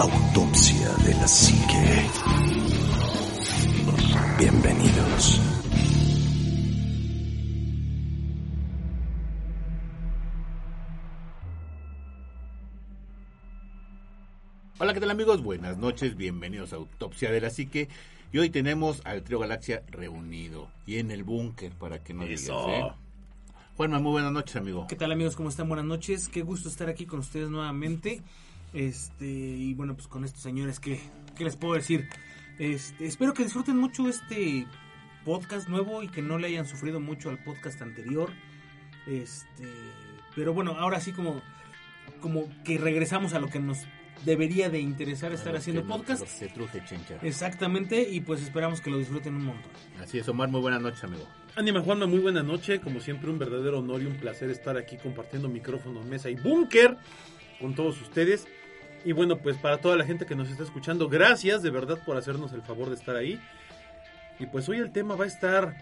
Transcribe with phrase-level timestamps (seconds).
[0.00, 2.08] Autopsia de la Psique.
[4.38, 5.40] Bienvenidos.
[14.78, 15.42] Hola, ¿qué tal amigos?
[15.42, 17.88] Buenas noches, bienvenidos a Autopsia de la Psique.
[18.30, 22.48] Y hoy tenemos al Trio Galaxia reunido y en el búnker para que no digas.
[22.68, 22.84] ¿eh?
[23.76, 24.86] Juanma, muy buenas noches, amigo.
[24.88, 25.34] ¿Qué tal amigos?
[25.34, 25.66] ¿Cómo están?
[25.66, 26.28] Buenas noches.
[26.28, 28.22] Qué gusto estar aquí con ustedes nuevamente.
[28.72, 31.00] Este, y bueno, pues con estos señores, ¿qué,
[31.36, 32.08] qué les puedo decir?
[32.58, 34.66] Este, espero que disfruten mucho este
[35.24, 38.30] podcast nuevo y que no le hayan sufrido mucho al podcast anterior.
[39.06, 39.68] Este,
[40.34, 41.40] pero bueno, ahora sí como,
[42.20, 43.78] como que regresamos a lo que nos
[44.24, 46.20] debería de interesar estar haciendo Que podcast.
[46.22, 47.18] los Se truje, chencha.
[47.22, 49.70] Exactamente, y pues esperamos que lo disfruten un montón.
[50.00, 51.24] Así es, Omar, muy buenas noches, amigo.
[51.56, 52.80] Ánima Juanma, muy buena noche.
[52.80, 56.96] Como siempre, un verdadero honor y un placer estar aquí compartiendo micrófonos, mesa y búnker
[57.60, 58.46] con todos ustedes.
[59.04, 62.16] Y bueno, pues para toda la gente que nos está escuchando, gracias de verdad por
[62.16, 63.40] hacernos el favor de estar ahí.
[64.38, 65.74] Y pues hoy el tema va a estar,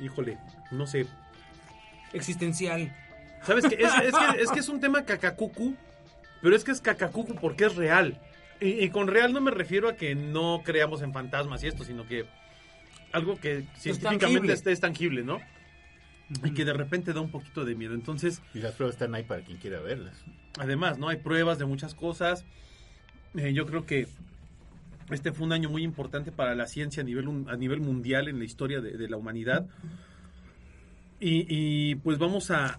[0.00, 0.38] híjole,
[0.70, 1.06] no sé.
[2.12, 2.94] Existencial.
[3.42, 3.76] ¿Sabes qué?
[3.76, 5.74] Es, es que, es que es un tema cacacucu,
[6.42, 8.18] pero es que es cacacucu porque es real.
[8.60, 11.84] Y, y con real no me refiero a que no creamos en fantasmas y esto,
[11.84, 12.26] sino que
[13.12, 14.52] algo que científicamente tangible.
[14.52, 15.40] es, es tangible, ¿no?
[16.44, 17.94] Y que de repente da un poquito de miedo.
[17.94, 20.14] Entonces, Y las pruebas están ahí para quien quiera verlas.
[20.58, 21.08] además, ¿no?
[21.08, 22.44] Hay pruebas de muchas cosas.
[23.34, 24.06] Eh, yo creo que
[25.10, 28.38] este fue un año muy importante para la ciencia a nivel, a nivel mundial en
[28.38, 29.66] la historia de, de la humanidad.
[31.18, 32.78] Y, y, pues vamos a,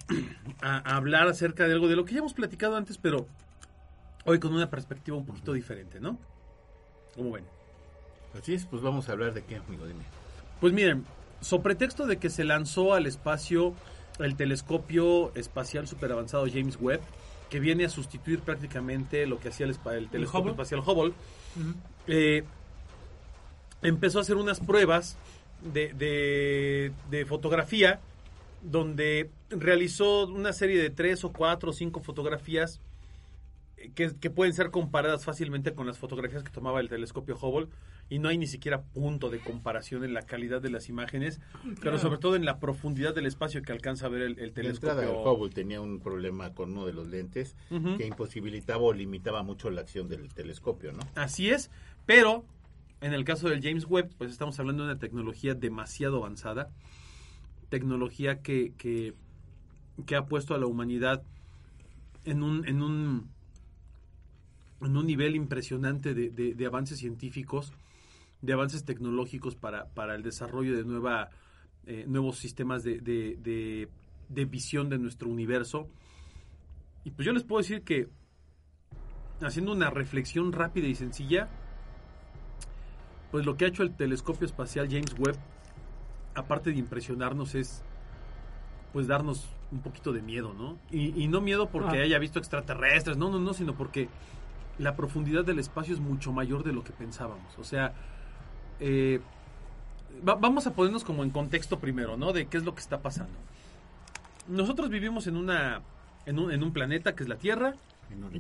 [0.61, 3.27] a- a hablar acerca de algo de lo que ya hemos platicado antes, pero
[4.25, 6.17] hoy con una perspectiva un poquito diferente, ¿no?
[7.15, 7.43] Como ven.
[8.37, 10.03] Así es, pues vamos a hablar de qué, amigo, dime.
[10.59, 11.03] Pues miren,
[11.41, 13.73] so pretexto de que se lanzó al espacio
[14.19, 17.01] el telescopio espacial superavanzado James Webb,
[17.49, 21.13] que viene a sustituir prácticamente lo que hacía el, el telescopio espacial Hubble,
[22.07, 22.43] eh,
[23.81, 25.17] empezó a hacer unas pruebas
[25.61, 27.99] de, de- de fotografía
[28.61, 32.79] donde realizó una serie de tres o cuatro o cinco fotografías
[33.77, 37.67] eh, que, que pueden ser comparadas fácilmente con las fotografías que tomaba el telescopio Hubble
[38.11, 41.39] y no hay ni siquiera punto de comparación en la calidad de las imágenes,
[41.81, 44.69] pero sobre todo en la profundidad del espacio que alcanza a ver el, el La
[44.69, 45.31] entrada del telescopio.
[45.31, 47.55] Hubble tenía un problema con uno de los lentes
[47.97, 50.99] que imposibilitaba o limitaba mucho la acción del telescopio, ¿no?
[51.15, 51.71] Así es,
[52.05, 52.43] pero
[52.99, 56.69] en el caso del James Webb, pues estamos hablando de una tecnología demasiado avanzada,
[57.69, 59.13] tecnología que, que,
[60.05, 61.23] que ha puesto a la humanidad
[62.25, 63.29] en un, en un,
[64.81, 67.71] en un nivel impresionante de, de- de avances científicos,
[68.41, 71.29] de avances tecnológicos para, para el desarrollo de nueva,
[71.85, 73.89] eh, nuevos sistemas de, de- de-
[74.29, 75.87] de visión de nuestro universo.
[77.03, 78.07] Y pues yo les puedo decir que
[79.41, 81.49] haciendo una reflexión rápida y sencilla,
[83.31, 85.37] pues lo que ha hecho el telescopio espacial James Webb,
[86.35, 87.83] aparte de impresionarnos, es
[88.93, 90.77] pues darnos un poquito de miedo, ¿no?
[90.91, 92.03] Y, y no miedo porque Ah.
[92.03, 94.09] haya visto extraterrestres, no, no, no, sino porque
[94.77, 97.57] la profundidad del espacio es mucho mayor de lo que pensábamos.
[97.57, 97.93] O sea,
[98.81, 99.19] eh,
[100.27, 102.33] va- vamos a ponernos como en contexto primero, ¿no?
[102.33, 103.37] De qué es lo que está pasando.
[104.47, 105.81] Nosotros vivimos en una
[106.25, 107.73] en un, en un planeta que es la Tierra,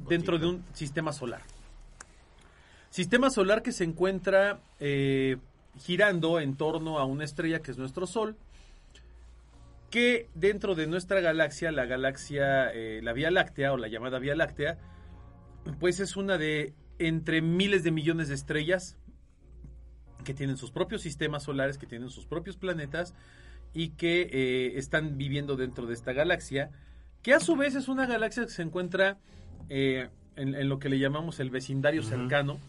[0.09, 1.41] dentro de un sistema solar.
[2.89, 5.37] Sistema solar que se encuentra eh,
[5.79, 8.35] girando en torno a una estrella que es nuestro Sol,
[9.89, 14.35] que dentro de nuestra galaxia, la galaxia, eh, la Vía Láctea o la llamada Vía
[14.35, 14.77] Láctea,
[15.79, 18.95] pues es una de entre miles de millones de estrellas
[20.23, 23.13] que tienen sus propios sistemas solares, que tienen sus propios planetas
[23.73, 26.71] y que eh, están viviendo dentro de esta galaxia,
[27.21, 29.17] que a su vez es una galaxia que se encuentra
[29.69, 32.59] eh, en, en lo que le llamamos el vecindario cercano,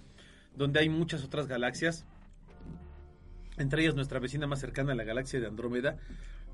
[0.57, 2.05] donde hay muchas otras galaxias,
[3.59, 5.97] entre ellas nuestra vecina más cercana, la galaxia de Andrómeda,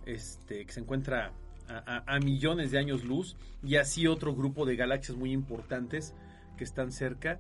[0.06, 1.32] este, que se encuentra
[1.68, 6.14] a, a- a millones de años luz, y así otro grupo de galaxias muy importantes
[6.56, 7.38] que están cerca,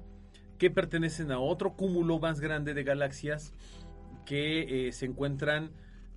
[0.58, 3.52] que pertenecen a otro cúmulo más grande de galaxias
[4.26, 5.70] que eh, se encuentran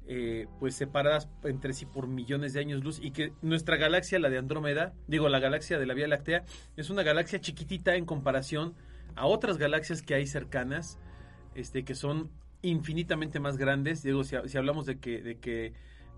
[0.07, 4.29] eh, pues separadas entre sí por millones de años luz y que nuestra galaxia, la
[4.29, 6.43] de Andrómeda, digo la galaxia de la Vía Láctea,
[6.75, 8.73] es una galaxia chiquitita en comparación
[9.15, 10.97] a otras galaxias que hay cercanas,
[11.55, 12.29] este, que son
[12.61, 14.03] infinitamente más grandes.
[14.03, 15.73] Digo, si, si hablamos de que, de que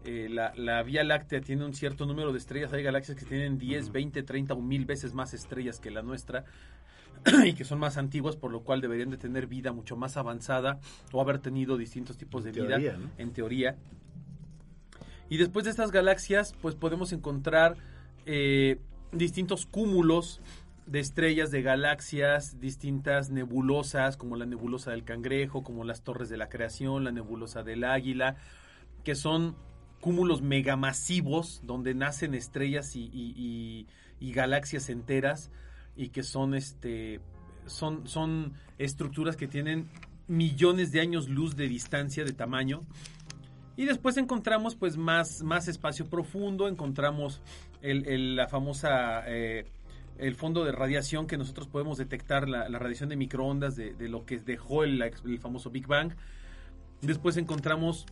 [0.06, 3.58] eh, la, la Vía Láctea tiene un cierto número de estrellas, hay galaxias que tienen
[3.58, 6.46] 10, 20, 30 o mil veces más estrellas que la nuestra
[7.46, 10.80] y que son más antiguas, por lo cual deberían de tener vida mucho más avanzada
[11.12, 12.78] o haber tenido distintos tipos de vida,
[13.18, 13.76] en teoría.
[15.30, 17.78] Y después de estas galaxias, pues podemos encontrar
[18.26, 18.80] eh,
[19.12, 20.42] distintos cúmulos
[20.86, 26.38] de estrellas, de galaxias, distintas nebulosas, como la nebulosa del cangrejo, como las torres de
[26.38, 28.36] la creación, la nebulosa del águila,
[29.06, 29.56] que son
[30.02, 33.88] cúmulos megamasivos donde nacen estrellas y, y- y-
[34.20, 35.50] y galaxias enteras
[35.96, 37.20] y que son este
[37.66, 39.90] son, son estructuras que tienen
[40.28, 42.82] millones de años luz de distancia de tamaño
[43.76, 47.42] y después encontramos pues más, más espacio profundo, encontramos
[47.82, 49.66] el, la famosa eh,
[50.18, 54.38] el fondo de radiación que nosotros podemos detectar la, radiación de microondas de, lo que
[54.38, 56.14] dejó el, el famoso Big Bang.
[57.02, 58.06] Después encontramos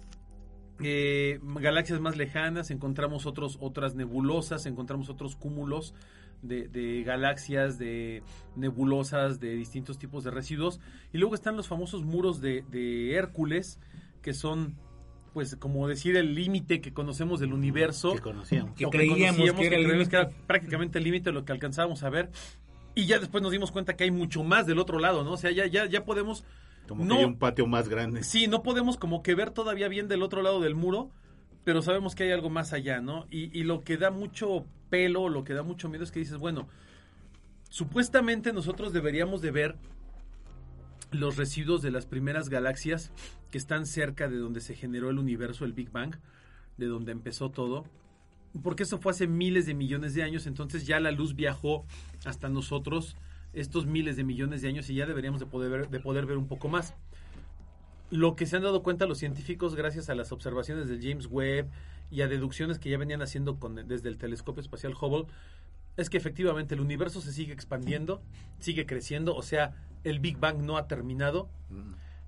[0.79, 5.93] eh, galaxias más lejanas, encontramos otros, otras nebulosas, encontramos otros cúmulos
[6.41, 8.23] de, de galaxias, de
[8.55, 10.79] nebulosas, de distintos tipos de residuos.
[11.13, 13.79] Y luego están los famosos muros de, de Hércules,
[14.21, 14.75] que son,
[15.33, 18.13] pues, como decir, el límite que conocemos del universo.
[18.13, 18.75] Que conocíamos.
[18.75, 22.03] Que creíamos que era el creíamos que era prácticamente el límite de lo que alcanzábamos
[22.03, 22.29] a ver.
[22.93, 25.31] Y ya después nos dimos cuenta que hay mucho más del otro lado, ¿no?
[25.31, 26.43] O sea, ya, ya, ya podemos...
[26.88, 28.23] Como no, que hay un patio más grande.
[28.23, 31.09] Sí, no podemos como que ver todavía bien del otro lado del muro,
[31.63, 33.27] pero sabemos que hay algo más allá, ¿no?
[33.29, 36.38] Y, y lo que da mucho pelo, lo que da mucho miedo es que dices,
[36.38, 36.67] bueno,
[37.69, 39.75] supuestamente nosotros deberíamos de ver
[41.11, 43.11] los residuos de las primeras galaxias
[43.49, 46.17] que están cerca de donde se generó el universo, el Big Bang,
[46.77, 47.85] de donde empezó todo.
[48.61, 51.85] Porque eso fue hace miles de millones de años, entonces ya la luz viajó
[52.25, 53.15] hasta nosotros
[53.53, 56.38] estos miles de millones de años y ya deberíamos de poder ver, de poder ver
[56.38, 56.93] un poco más.
[58.09, 61.69] Lo que se han dado cuenta los científicos gracias a las observaciones del James Webb
[62.11, 65.25] y a deducciones que ya venían haciendo con, desde el telescopio espacial Hubble
[65.97, 68.21] es que efectivamente el universo se sigue expandiendo,
[68.59, 69.73] sigue creciendo, o sea,
[70.03, 71.49] el Big Bang no ha terminado,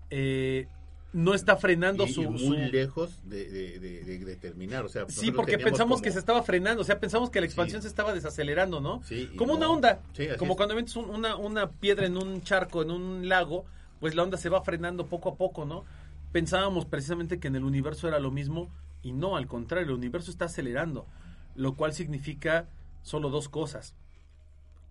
[0.10, 0.68] eh,
[1.14, 2.24] no está frenando Y- y su...
[2.24, 4.84] muy su- lejos de, de- de- de- terminar.
[4.84, 7.46] O sea, Sí, porque pensamos como- que se estaba frenando, o sea, pensamos que la
[7.46, 7.84] expansión Sí.
[7.84, 9.02] se estaba desacelerando, ¿no?
[9.04, 9.58] Sí, Como no.
[9.58, 10.58] una onda, Sí, como es.
[10.58, 13.66] cuando metes un- una, una piedra en un charco, en un lago,
[14.00, 15.86] pues la onda se va frenando poco a poco, ¿no?
[16.32, 18.72] Pensábamos precisamente que en el universo era lo mismo
[19.04, 21.06] y no, al contrario, el universo está acelerando,
[21.56, 22.68] lo cual significa
[23.04, 23.94] solo dos cosas.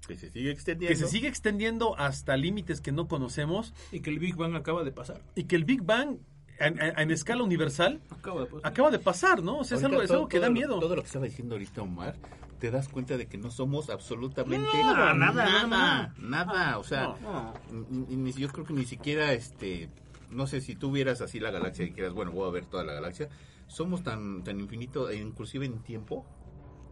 [0.06, 0.92] Que se sigue extendiendo.
[0.98, 4.82] Que se sigue extendiendo hasta límites que no conocemos Y que el Big Bang acaba
[4.84, 5.20] de pasar.
[5.36, 6.16] y que el Big Bang
[6.58, 8.70] en, en- en escala universal Acaba de pasar.
[8.72, 9.58] acaba de pasar, ¿no?
[9.60, 10.78] O sea, es algo, es todo- algo que da lo- miedo.
[10.80, 12.16] Todo lo que estaba diciendo ahorita Omar,
[12.58, 16.14] te das cuenta de que no somos absolutamente No, nada, nada, nada.
[16.18, 17.54] nada, O sea, No.
[17.90, 19.88] ni- yo creo que ni siquiera, este,
[20.30, 22.82] no sé si tú vieras así la galaxia y dijeras, bueno, voy a ver toda
[22.84, 23.28] la galaxia,
[23.72, 26.26] somos tan, tan infinito, e inclusive en tiempo,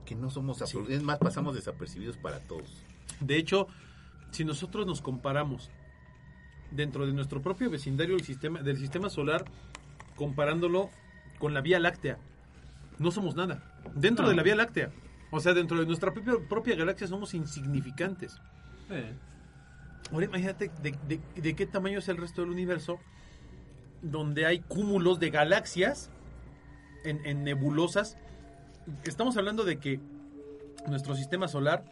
[0.07, 2.85] que no somos absolut- Es más, pasamos desapercibidos para todos.
[3.21, 3.69] De hecho,
[4.31, 5.71] si nosotros nos comparamos
[6.71, 9.45] dentro de nuestro propio vecindario del sistema, del sistema solar,
[10.17, 10.89] comparándolo
[11.39, 12.19] con la Vía Láctea,
[12.99, 13.63] no somos nada.
[13.95, 14.31] Dentro No.
[14.31, 14.91] de la Vía Láctea.
[15.31, 18.39] O sea, dentro de nuestra propia, propia galaxia somos insignificantes.
[18.91, 19.15] Eh,
[20.13, 22.99] Ahora imagínate de, de- de qué tamaño es el resto del universo,
[24.03, 26.11] donde hay cúmulos de galaxias
[27.05, 28.17] en, en nebulosas.
[29.05, 30.01] Estamos hablando de que
[30.89, 31.85] nuestro sistema solar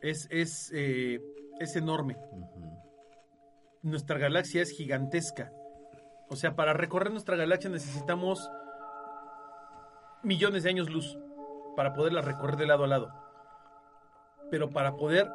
[0.00, 1.20] es, es, eh,
[1.58, 2.16] es enorme.
[3.82, 5.52] Nuestra galaxia es gigantesca.
[6.28, 8.50] O sea, para recorrer nuestra galaxia necesitamos
[10.22, 11.18] millones de años luz
[11.76, 13.12] para poderla recorrer de lado a lado.
[14.50, 15.30] Pero para poder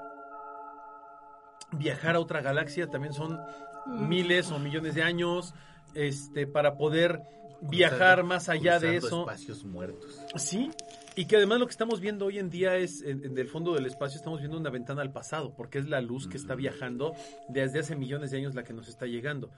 [1.72, 3.39] viajar a otra galaxia también son
[3.86, 5.54] miles o millones de años.
[5.94, 7.22] Este, para poder
[7.61, 9.21] viajar más allá de eso.
[9.21, 10.19] espacios muertos.
[10.35, 10.71] Sí,
[11.15, 13.73] y que además lo que estamos viendo hoy en día es, en, en el fondo
[13.73, 17.13] del espacio, estamos viendo una ventana al pasado, porque es la luz que está viajando
[17.49, 19.51] desde hace millones de años la que nos está llegando.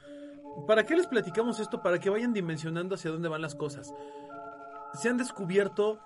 [0.67, 1.81] ¿Para qué les platicamos esto?
[1.81, 3.93] Para que vayan dimensionando hacia dónde van las cosas.
[4.93, 5.99] Se han descubierto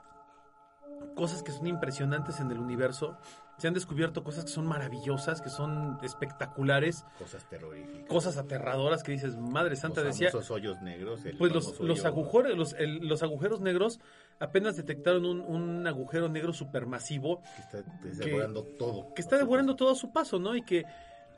[1.15, 3.17] cosas que son impresionantes en el universo,
[3.57, 8.07] se han descubierto cosas que son maravillosas, que son espectaculares, Cosas terroríficas.
[8.09, 11.23] cosas aterradoras que dices, Madre Santa, los decía, famosos hoyos negros.
[11.25, 13.99] el pues los, los agujeros, los, el- los agujeros negros
[14.39, 17.61] apenas detectaron un, un agujero negro supermasivo Que
[18.09, 19.13] está devorando todo.
[19.13, 20.55] que está devorando todo a su paso, ¿no?
[20.55, 20.83] Y que,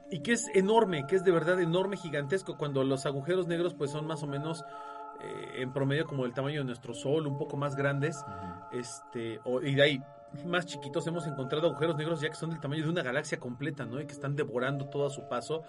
[0.10, 3.92] y que es enorme, que es de verdad enorme, gigantesco, cuando los agujeros negros pues
[3.92, 4.64] son más o menos
[5.22, 8.24] eh, en promedio como el tamaño de nuestro Sol, un poco más grandes,
[8.72, 10.04] este, o- y de ahí
[10.46, 13.86] más chiquitos hemos encontrado agujeros negros ya que son del tamaño de una galaxia completa,
[13.86, 14.00] ¿no?
[14.02, 15.64] Y que están devorando todo a su paso.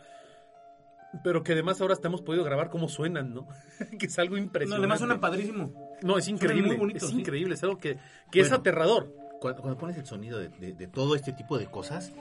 [1.23, 3.47] Pero que además ahora hasta hemos podido grabar cómo suenan, ¿no?
[3.99, 4.81] que es algo No, impresionante.
[4.83, 5.73] además suena padrísimo.
[6.03, 6.69] No, es increíble.
[6.69, 7.21] muy bonito, es sí.
[7.21, 7.99] increíble, es algo que,
[8.31, 9.15] que es aterrador.
[9.41, 12.13] Cuando, cuando pones el sonido de, de- de todo este tipo de cosas,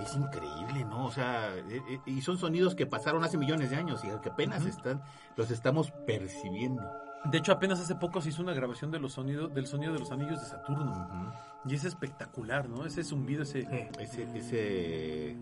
[0.00, 1.06] es increíble, ¿no?
[1.06, 4.28] O sea, eh, eh, y son sonidos que pasaron hace millones de años y que
[4.28, 5.02] apenas están,
[5.36, 6.82] los estamos percibiendo.
[7.30, 9.98] De hecho, apenas hace poco se hizo una grabación de los sonidos, del sonido de
[9.98, 11.32] los anillos de Saturno.
[11.66, 12.86] Y es espectacular, ¿no?
[12.86, 13.66] Ese zumbido, ese...
[13.98, 15.36] Ese, ese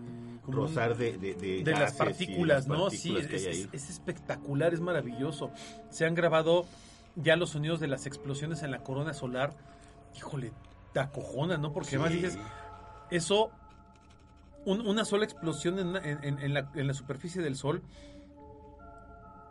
[0.47, 2.89] rozar de, de, de de las partículas, las ¿no?
[2.89, 5.51] Sí, partículas es, hay es- es espectacular, es maravilloso.
[5.89, 6.65] Se han grabado
[7.15, 9.53] ya los sonidos de las explosiones en la corona solar.
[10.15, 10.51] Híjole,
[10.93, 11.73] te acojona, ¿no?
[11.73, 12.17] Porque además Sí.
[12.17, 12.39] dices,
[13.11, 13.51] eso,
[14.65, 17.81] un- una sola explosión en, una- en- en- en la, en la superficie del Sol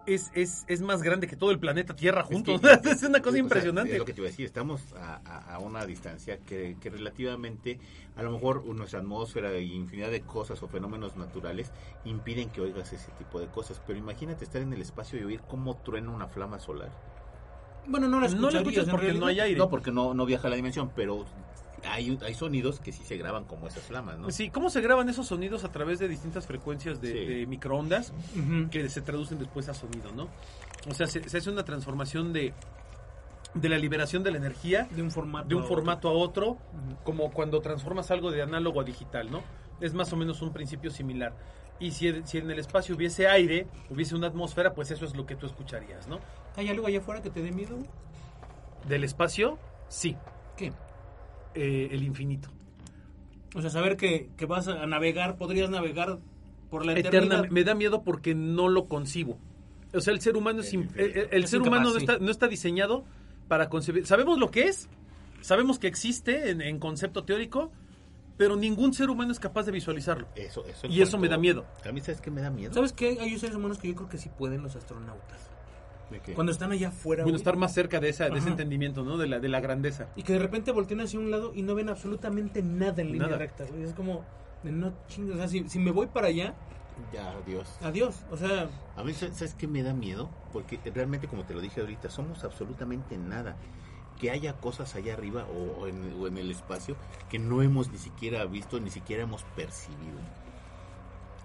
[0.06, 2.54] es, es, es más grande que todo el planeta Tierra Es que-
[2.90, 3.92] Es, una o cosa sea, impresionante.
[3.92, 6.90] es lo que te iba a decir, estamos a, a- a una distancia que, que
[6.90, 7.78] relativamente,
[8.16, 11.72] a lo mejor nuestra atmósfera y infinidad de cosas o fenómenos naturales
[12.04, 13.80] impiden que oigas ese tipo de cosas.
[13.86, 16.90] Pero imagínate estar en el espacio y oír cómo truena una flama solar.
[17.88, 19.58] Bueno, no la no escuchas en porque no hay aire.
[19.58, 21.24] No, porque no, no viaja a la dimensión, pero
[21.86, 24.30] hay, hay sonidos que sí se graban como esas flamas, ¿no?
[24.30, 27.24] Sí, ¿cómo se graban esos sonidos a través de distintas frecuencias de, Sí.
[27.26, 28.12] de microondas?
[28.70, 30.28] Que se traducen después a sonido, ¿no?
[30.88, 32.52] O sea, se, se hace una transformación de,
[33.54, 35.48] de la liberación de la energía De un formato.
[35.48, 35.76] de un a otro.
[35.76, 36.58] formato a otro,
[37.04, 39.42] como cuando transformas algo de análogo a digital, ¿no?
[39.80, 41.34] Es más o menos un principio similar.
[41.78, 45.26] Y si, si en el espacio hubiese aire, hubiese una atmósfera, pues eso es lo
[45.26, 46.20] que tú escucharías, ¿no?
[46.56, 47.76] ¿Hay algo allá afuera que te dé miedo?
[48.88, 50.16] Del espacio, sí,
[50.56, 50.72] ¿Qué?
[51.56, 52.48] Eh, el infinito.
[53.54, 56.18] O sea, saber que, que vas a navegar, podrías navegar
[56.70, 57.24] por la eternidad.
[57.38, 59.38] Eterna, me da miedo porque no lo concibo.
[59.94, 61.98] O sea, el ser humano es, el, el- el Es ser humano no sí.
[61.98, 63.04] está, no está diseñado
[63.48, 64.06] para concebir.
[64.06, 64.88] Sabemos lo que es,
[65.40, 67.70] sabemos que existe en, en concepto teórico,
[68.36, 70.26] pero ningún ser humano es capaz de visualizarlo.
[70.34, 71.64] Eso, eso en Y eso me da miedo.
[71.88, 72.74] A mí, ¿sabes qué me da miedo?
[72.74, 73.16] ¿Sabes qué?
[73.20, 75.48] Hay seres humanos que yo creo que sí pueden los astronautas.
[76.34, 77.22] Cuando están allá afuera.
[77.24, 79.16] Bueno, güey, estar más cerca de, esa, de ese entendimiento, ¿no?
[79.18, 80.08] De la, de la grandeza.
[80.16, 83.26] Y que de repente voltean hacia un lado y no ven absolutamente nada en línea
[83.26, 83.38] Nada.
[83.38, 83.64] recta.
[83.64, 83.82] güey.
[83.82, 84.24] Es como,
[84.62, 85.34] de no chingas.
[85.36, 86.54] O sea, si, si me voy para allá,
[87.12, 87.76] Ya, Dios.
[87.82, 88.24] adiós.
[88.30, 90.30] O sea, A mí, ¿sabes sabes qué me da miedo?
[90.52, 93.56] Porque realmente, como te lo dije ahorita, somos absolutamente nada.
[94.20, 96.96] Que haya cosas allá arriba o, o en, o en el espacio
[97.28, 100.18] que no hemos ni siquiera visto, ni siquiera hemos percibido.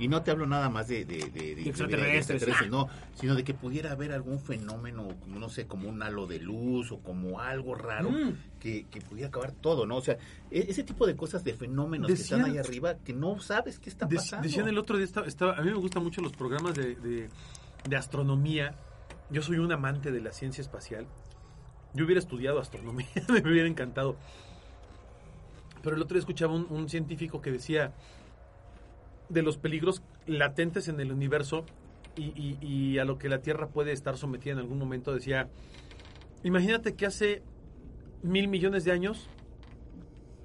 [0.02, 2.18] Y no te hablo nada más de, de, extraterrestres.
[2.42, 6.40] extraterrestres, no, sino de que pudiera haber algún fenómeno, no sé, como un halo de
[6.40, 8.34] luz o como algo raro Mm.
[8.60, 9.98] que, que pudiera acabar todo, ¿no?
[9.98, 10.16] O sea,
[10.50, 13.90] e- ese tipo de cosas, de fenómenos que están ahí arriba que no sabes qué
[13.92, 14.44] está pasando.
[14.48, 17.30] Decían el otro día, estaba, estaba- a mí me gustan mucho los programas de, de-
[17.88, 18.74] de astronomía.
[19.30, 21.06] Yo soy un amante de la ciencia espacial.
[21.94, 24.16] Yo hubiera estudiado astronomía, me hubiera encantado.
[25.84, 27.94] Pero el otro día escuchaba un, un científico que decía
[29.32, 31.66] de los peligros latentes en el universo
[32.16, 35.14] y, y- y a lo que la Tierra puede estar sometida en algún momento.
[35.14, 35.50] Decía,
[36.44, 37.42] imagínate que hace
[38.24, 39.30] mil millones de años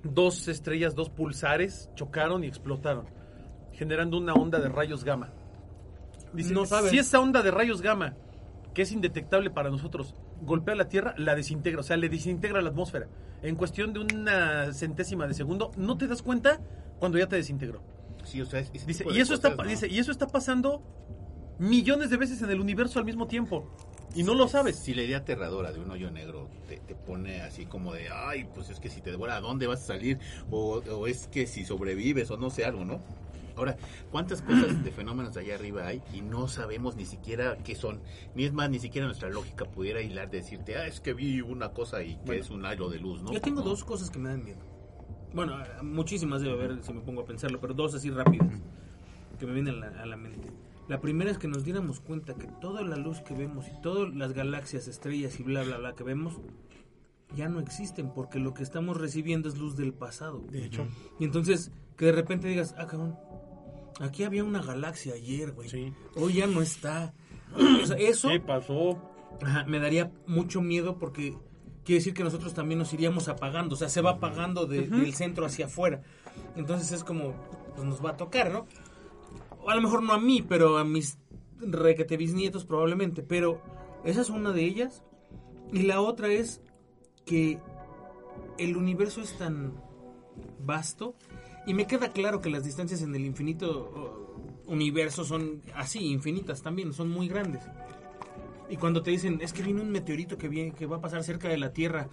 [0.03, 3.07] dos estrellas, dos pulsares chocaron y explotaron,
[3.73, 5.33] generando una onda de rayos gamma.
[6.33, 6.91] Dice, No sabes.
[6.91, 8.15] si esa onda de rayos gamma,
[8.75, 12.69] que es indetectable para nosotros, golpea la Tierra, la desintegra, o sea, le desintegra la
[12.71, 13.09] atmósfera.
[13.43, 16.61] En cuestión de una centésima de segundo, no te das cuenta
[16.99, 17.81] cuando ya te desintegró.
[18.25, 19.71] Sí, o sea, es- Dice, y eso está, cosas, pa- ¿no?
[19.71, 20.83] dice, y eso está pasando
[21.59, 23.71] millones de veces en el universo al mismo tiempo.
[24.15, 24.77] Y no lo sabes.
[24.77, 28.49] Si la idea aterradora de un hoyo negro te, te pone así como de, ay,
[28.55, 30.19] pues es que si te devora, ¿a dónde vas a salir?
[30.51, 33.01] O, o es que si sobrevives o no sé algo, ¿no?
[33.57, 33.77] Ahora,
[34.11, 38.01] ¿cuántas cosas de fenómenos allá arriba hay y no sabemos ni siquiera qué son?
[38.35, 41.41] Ni es más, ni siquiera nuestra lógica pudiera hilar de decirte, ah, es que vi
[41.41, 42.43] una cosa y que Bueno.
[42.43, 43.33] es un halo de luz, ¿no?
[43.33, 43.69] yo tengo No.
[43.71, 44.59] dos cosas que me dan miedo.
[45.37, 48.49] Bueno, muchísimas debe haber si me pongo a pensarlo, pero dos así rápidas
[49.39, 50.51] que me vienen a la, a la mente.
[50.89, 54.15] La primera es que nos diéramos cuenta que toda la luz que vemos y todas
[54.15, 56.41] las galaxias, estrellas y bla, bla, bla que vemos
[57.35, 60.43] ya no existen porque lo que estamos recibiendo es luz del pasado.
[60.51, 60.87] De hecho.
[61.21, 63.19] Y entonces que de repente digas, ah, cabrón,
[64.01, 65.69] aquí había una galaxia ayer, güey.
[65.69, 65.93] Sí.
[66.15, 67.13] Hoy ya no está.
[67.83, 68.99] O sea, eso ¿Qué pasó?
[69.43, 71.37] Ajá, me daría mucho miedo porque
[71.87, 75.15] quiere decir que nosotros también nos iríamos apagando, o sea, se va apagando de- del
[75.15, 76.03] centro hacia afuera.
[76.57, 77.33] Entonces es como,
[77.75, 78.67] pues nos va a tocar, ¿no?
[79.63, 81.19] O a lo mejor no a mí, pero a mis
[81.61, 83.63] requete bisnietos probablemente, pero
[84.05, 85.03] esa es una de ellas.
[85.73, 86.61] Y la otra es
[87.25, 87.61] que
[88.59, 89.73] el universo es tan
[90.61, 91.15] vasto
[91.67, 94.27] y me queda claro que las distancias en el infinito
[94.67, 97.63] uh, universo son así, infinitas también, son muy grandes.
[98.69, 101.23] Y cuando te dicen, es que viene un meteorito que, viene, que va a pasar
[101.23, 102.09] cerca de la Tierra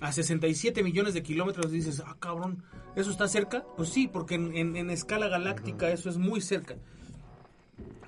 [0.00, 2.62] a 67 millones de kilómetros, dices, ah, cabrón,
[2.96, 3.64] ¿eso está cerca?
[3.76, 6.76] Pues sí, porque en, en- en escala galáctica eso es muy cerca.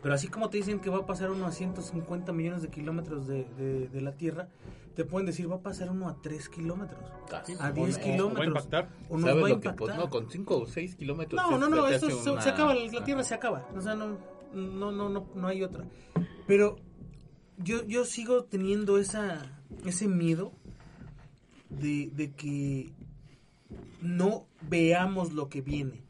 [0.02, 3.26] Pero así como te dicen que va a pasar uno a 150 millones de kilómetros
[3.26, 4.48] de, de- de la Tierra,
[4.94, 7.52] te pueden decir, va a pasar uno a 3 kilómetros, Casi.
[7.60, 8.38] a O- 10 o- kilómetros.
[8.38, 8.88] va a impactar.
[9.10, 9.68] O nos ¿Sabes va a lo que?
[9.68, 9.76] impactar.
[9.76, 11.40] Pues no, con 5 o 6 kilómetros.
[11.42, 13.04] No, no, no, eso se, una- se acaba, la Ajá.
[13.04, 13.68] Tierra se acaba.
[13.76, 14.16] O sea, no,
[14.54, 15.84] no, no, no, no hay otra.
[16.46, 16.76] Pero
[17.62, 20.52] yo, yo sigo teniendo esa, ese miedo
[21.68, 22.90] de, de que
[24.00, 26.02] no veamos lo que viene.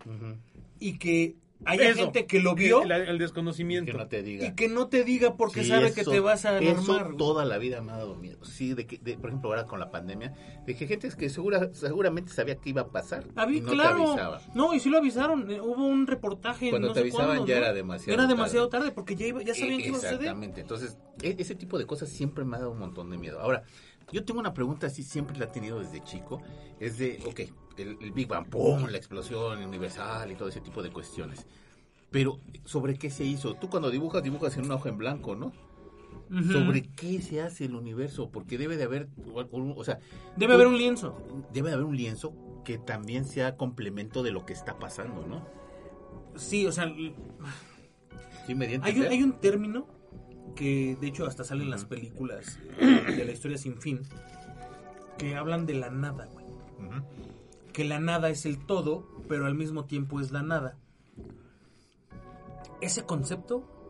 [0.79, 3.93] Y que Eso, gente que lo vio El, el desconocimiento.
[3.93, 4.47] Que no te diga.
[4.47, 7.05] y que no te diga porque Sí, sabe que eso- te vas a Eso alarmar.
[7.05, 7.17] güey.
[7.19, 8.43] toda la vida me ha dado miedo.
[8.45, 10.35] Sí, de que, de- por ejemplo, ahora con la pandemia,
[10.67, 13.97] de que gente que segura, seguramente sabía que iba a pasar Avi- y no claro,
[13.97, 14.41] te avisaba.
[14.55, 15.51] no, y sí lo avisaron.
[15.51, 16.67] eh, hubo un reportaje.
[16.67, 17.61] en Cuando no te sé avisaban cuándo, ya ¿no?
[17.65, 18.85] era demasiado Era demasiado tarde.
[18.87, 20.21] tarde, porque ya, iba- ya sabían Eh, que iba a suceder.
[20.21, 20.61] Exactamente.
[20.63, 23.39] Entonces, e- ese tipo de cosas siempre me ha dado un montón de miedo.
[23.41, 23.63] Ahora,
[24.13, 26.43] yo tengo una pregunta así, siempre la he tenido desde chico.
[26.81, 27.41] Es de, ok,
[27.81, 28.87] el, el Big Bang, ¡pum!
[28.87, 31.47] La explosión universal y todo ese tipo de cuestiones.
[32.11, 33.55] Pero, ¿sobre qué se hizo?
[33.55, 35.53] Tú cuando dibujas, dibujas en una hoja en blanco, ¿no?
[36.53, 38.31] ¿Sobre qué se hace el universo?
[38.31, 39.99] Porque debe de haber, o- sea,
[40.37, 41.17] Debe haber un lienzo.
[41.53, 42.33] debe de haber un lienzo
[42.65, 45.45] que también sea complemento de lo que está pasando, ¿no?
[46.37, 46.93] Sí, o sea,
[48.47, 49.87] Sí, me hay un, hay un término
[50.57, 54.01] que de hecho hasta sale en las películas de la historia sin fin
[55.19, 56.45] que hablan de la nada, güey.
[56.47, 57.05] Ujú.
[57.73, 60.79] Que la nada es el todo, pero al mismo tiempo es la nada.
[62.81, 63.81] Ese concepto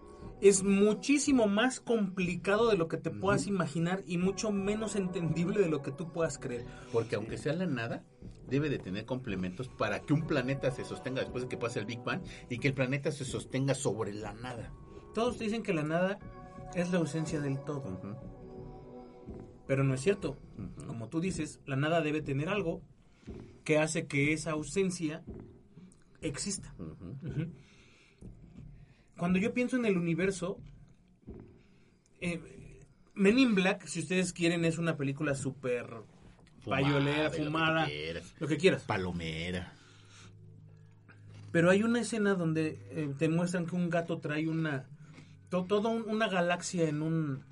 [0.40, 5.68] es muchísimo más complicado de lo que te puedas imaginar y mucho menos entendible de
[5.68, 6.64] lo que tú puedas creer.
[6.92, 8.04] Porque aunque sea la nada,
[8.48, 11.86] debe de tener complementos para que un planeta se sostenga después de que pase el
[11.86, 14.72] Big Bang y que el planeta se sostenga sobre la nada.
[15.14, 16.18] Todos dicen que la nada
[16.74, 18.16] es la ausencia del todo.
[19.66, 20.36] Pero no es cierto.
[20.86, 22.82] Como tú dices, la nada debe tener algo
[23.64, 25.22] que hace que esa ausencia
[26.20, 26.72] exista.
[29.16, 30.58] Cuando yo pienso en el universo,
[32.20, 32.40] eh,
[33.14, 35.86] Men in Black, si ustedes quieren, es una película súper
[36.64, 38.34] payolera, de lo que fumada, quieras.
[38.38, 38.82] lo que quieras.
[38.84, 39.72] Palomera.
[41.52, 44.86] Pero hay una escena donde eh, te muestran que un gato trae una
[45.48, 47.42] to- toda un- una galaxia en un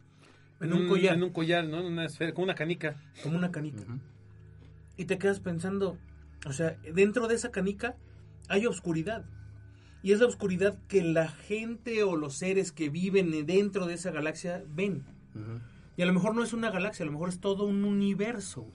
[0.60, 1.80] en un collar, En un collar, ¿no?
[1.80, 2.96] En una esfera, como una canica.
[3.22, 3.82] como una canica.
[4.98, 5.96] Y te quedas pensando,
[6.44, 7.96] o sea, dentro de esa canica
[8.48, 9.24] hay oscuridad.
[10.02, 14.10] Y es la oscuridad que la gente o los seres que viven dentro de esa
[14.10, 15.06] galaxia ven.
[15.96, 18.66] Y a lo mejor no es una galaxia, a lo mejor es todo un universo.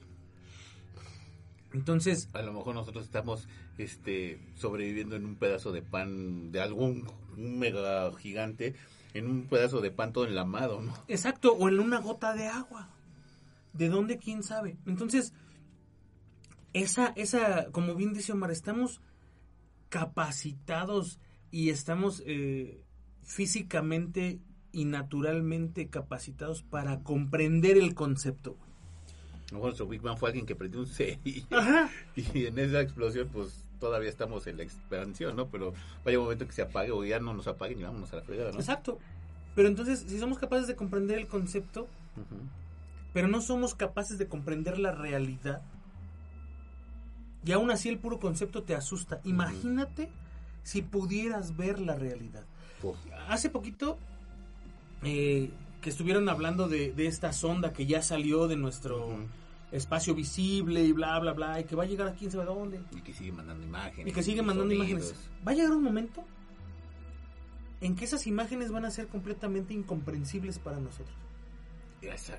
[1.74, 7.08] Entonces, A lo mejor nosotros estamos este, sobreviviendo en un pedazo de pan de algún
[7.36, 8.76] un mega gigante,
[9.14, 10.94] en un pedazo de pan todo enlamado, ¿no?
[11.08, 12.90] exacto, o en una gota de agua.
[13.74, 14.20] ¿De dónde?
[14.20, 14.78] ¿Quién sabe?
[14.86, 15.34] Entonces,
[16.74, 19.02] esa, esa, como bien dice Omar, estamos
[19.90, 21.20] capacitados
[21.52, 22.82] y estamos eh,
[23.22, 24.40] físicamente
[24.72, 28.58] y naturalmente capacitados para comprender el concepto.
[29.52, 31.46] Nuestro Big Bang fue alguien que prendió un cerillo.
[31.52, 31.90] Ajá.
[32.16, 35.50] Y en esa explosión, pues todavía estamos en la expansión, ¿no?
[35.50, 38.16] Pero vaya un momento que se apague o ya no nos apaguen y vámonos a
[38.16, 38.60] la fregada, ¿no?
[38.60, 38.98] Exacto.
[39.56, 41.88] Pero entonces, si somos capaces de comprender el concepto,
[43.14, 45.62] pero no somos capaces de comprender la realidad,
[47.46, 49.22] y aún así el puro concepto te asusta.
[49.24, 50.10] Imagínate
[50.64, 52.46] si pudieras ver la realidad.
[53.28, 53.98] Hace poquito
[55.04, 55.52] eh,
[55.82, 59.18] que estuvieron hablando de, de esta sonda que ya salió de nuestro
[59.74, 62.80] espacio visible y bla, bla, bla, y que va a llegar a quién sabe dónde.
[62.96, 64.08] Y que sigue mandando imágenes.
[64.08, 64.90] Y que sigue mandando sonidos.
[64.90, 65.30] imágenes.
[65.46, 66.24] Va a llegar un momento
[67.82, 71.16] en que esas imágenes van a ser completamente incomprensibles para nosotros.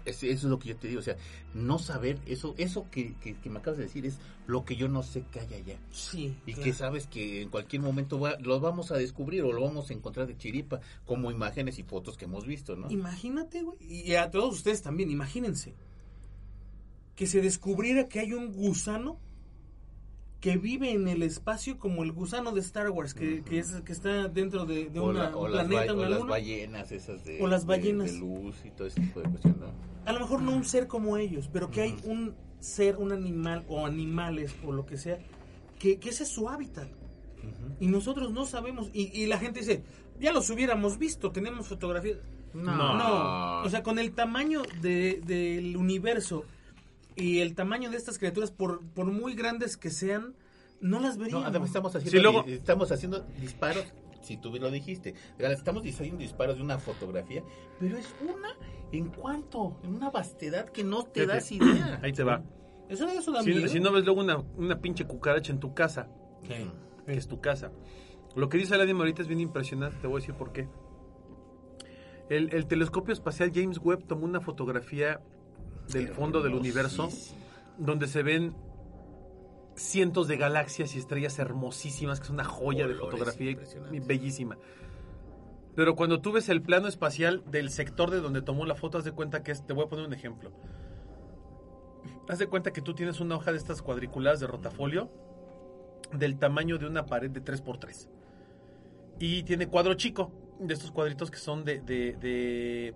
[0.05, 1.17] Eso es lo que yo te digo, o sea,
[1.55, 4.89] no saber, eso eso que, que- que me acabas de decir es lo que yo
[4.89, 5.79] no sé que hay allá.
[5.91, 6.37] Sí.
[6.47, 6.63] Y claro.
[6.65, 9.95] que sabes que en cualquier momento va, lo vamos a descubrir o lo vamos a
[9.95, 12.91] encontrar de chiripa, como imágenes y fotos que hemos visto, ¿no?
[12.91, 13.77] Imagínate, güey.
[13.81, 15.75] Y a todos ustedes también, imagínense.
[17.17, 19.19] Que se descubriera que hay un gusano
[20.45, 23.93] que vive en el espacio como el gusano de Star Wars, que, que es que
[23.93, 27.25] está dentro de, de o, una, la- o un las, planeta, o las ballenas esas
[27.25, 28.13] de, O las de- ballenas.
[28.13, 29.67] de luz y todo ese tipo de cuestiones, ¿no?
[30.05, 33.65] A lo mejor no un ser como ellos, pero que hay un ser, un animal
[33.69, 35.19] o animales o lo que sea,
[35.79, 36.89] que, que ese es su hábitat.
[37.81, 38.91] Y nosotros no sabemos.
[38.93, 39.83] Y, y la gente dice,
[40.21, 42.19] ya los hubiéramos visto, tenemos fotografías.
[42.53, 42.97] No.
[42.99, 43.63] No.
[43.63, 46.45] O sea, con el tamaño de- del universo
[47.17, 50.35] y el tamaño de estas criaturas, por, por muy grandes que sean,
[50.81, 51.47] no las No, veríamos.
[51.47, 53.85] además estamos Sí, haciendo, luego- estamos haciendo disparos
[54.23, 57.43] si tú lo dijiste, estamos diciendo disparos de una fotografía,
[57.79, 58.57] pero es una
[58.91, 62.01] en cuanto, en una vastedad que no te Fíjate, das idea.
[62.03, 62.43] Ahí te va.
[62.89, 63.69] Eso, eso da Si, miedo.
[63.69, 66.09] si no ves luego una, una pinche cucaracha en tu casa,
[66.47, 66.67] que
[67.07, 67.71] es tu casa.
[68.35, 70.69] Lo que dice anime ahorita es bien impresionante, te voy a decir por qué.
[72.31, 75.21] El, el telescopio espacial James Webb tomó una fotografía
[75.93, 77.09] del fondo del universo
[77.79, 78.55] donde se ven
[79.77, 83.57] cientos de galaxias y estrellas hermosísimas, que es una joya de fotografía
[84.07, 84.57] bellísima.
[85.75, 89.05] Pero cuando tú ves el plano espacial del sector de donde tomó la foto, haz
[89.05, 90.53] de cuenta que es, te voy a poner un ejemplo.
[92.29, 95.11] Haz de cuenta que tú tienes una hoja de estas cuadriculadas de rotafolio
[96.13, 98.09] del tamaño de una pared de 3x3.
[99.19, 102.95] Y tiene cuadro chico, de estos cuadritos que son de, de, de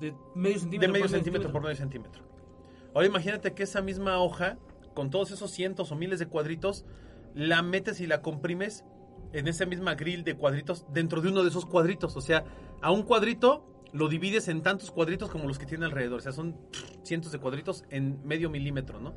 [0.00, 0.92] De medio de centímetro.
[0.92, 2.22] medio por centímetro por medio centímetro.
[2.94, 4.58] Ahora imagínate que esa misma hoja,
[4.94, 6.84] con todos esos cientos o miles de cuadritos,
[7.34, 8.84] la metes y la comprimes
[9.32, 12.16] en esa misma grill de cuadritos dentro de uno de esos cuadritos.
[12.16, 12.44] O sea,
[12.80, 16.18] a un cuadrito lo divides en tantos cuadritos como los que tiene alrededor.
[16.18, 16.56] O sea, son
[17.02, 19.14] cientos de cuadritos en medio milímetro, ¿no?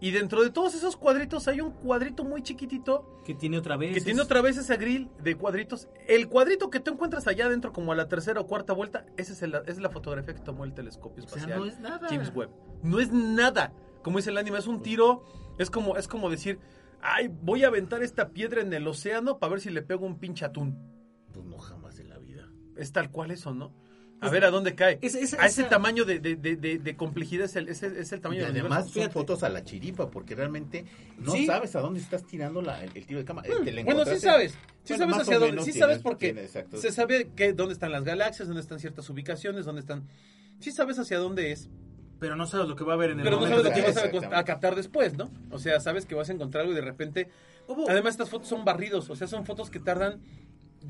[0.00, 3.94] Y dentro de todos esos cuadritos hay un cuadrito muy chiquitito Que tiene otra vez.
[3.94, 5.88] que tiene otra vez ese grill de cuadritos.
[6.06, 9.32] El cuadrito que tú encuentras allá adentro, como a la tercera o cuarta vuelta, esa
[9.32, 11.78] es, el- esa es la fotografía que tomó el telescopio O sea, espacial no es
[11.80, 12.06] nada.
[12.08, 12.50] James Webb.
[12.82, 13.72] No es nada.
[14.02, 15.24] Como dice el anime, es un tiro.
[15.58, 16.58] Es como, es como decir,
[17.00, 20.18] ay, voy a aventar esta piedra en el océano para ver si le pego un
[20.18, 20.76] pinche atún.
[21.32, 22.50] Pues no jamás en la vida.
[22.76, 23.72] Es tal cual eso, ¿no?
[24.24, 24.98] A Es- ver a dónde cae.
[25.02, 27.86] es- es- a ese esa- tamaño de, de- de- de- de complejidad es el, ese
[28.00, 28.84] es el Y tamaño del además universo.
[28.86, 29.12] son Fíjate.
[29.12, 30.84] fotos a la chiripa, porque realmente
[31.18, 31.46] no Sí.
[31.46, 33.24] sabes a dónde estás tirando la- el, el tiro de.
[33.24, 34.52] Te la Bueno, sí sabes.
[34.84, 35.58] Sí Bueno, sabes hacia dónde.
[35.62, 36.48] Sí tienes- sabes porque
[36.80, 40.08] se sabe que, dónde están las galaxias, dónde están ciertas ubicaciones, dónde están.
[40.60, 41.68] Sí sabes hacia dónde es.
[42.20, 43.82] Pero no sabes lo que va a haber en el Pero no sabes lo que
[43.82, 43.96] vas
[44.32, 45.30] a, captar después, ¿no?
[45.50, 47.28] O sea, sabes que vas a encontrar algo y de repente.
[47.88, 50.20] Además, estas fotos son barridos, o sea, son fotos que tardan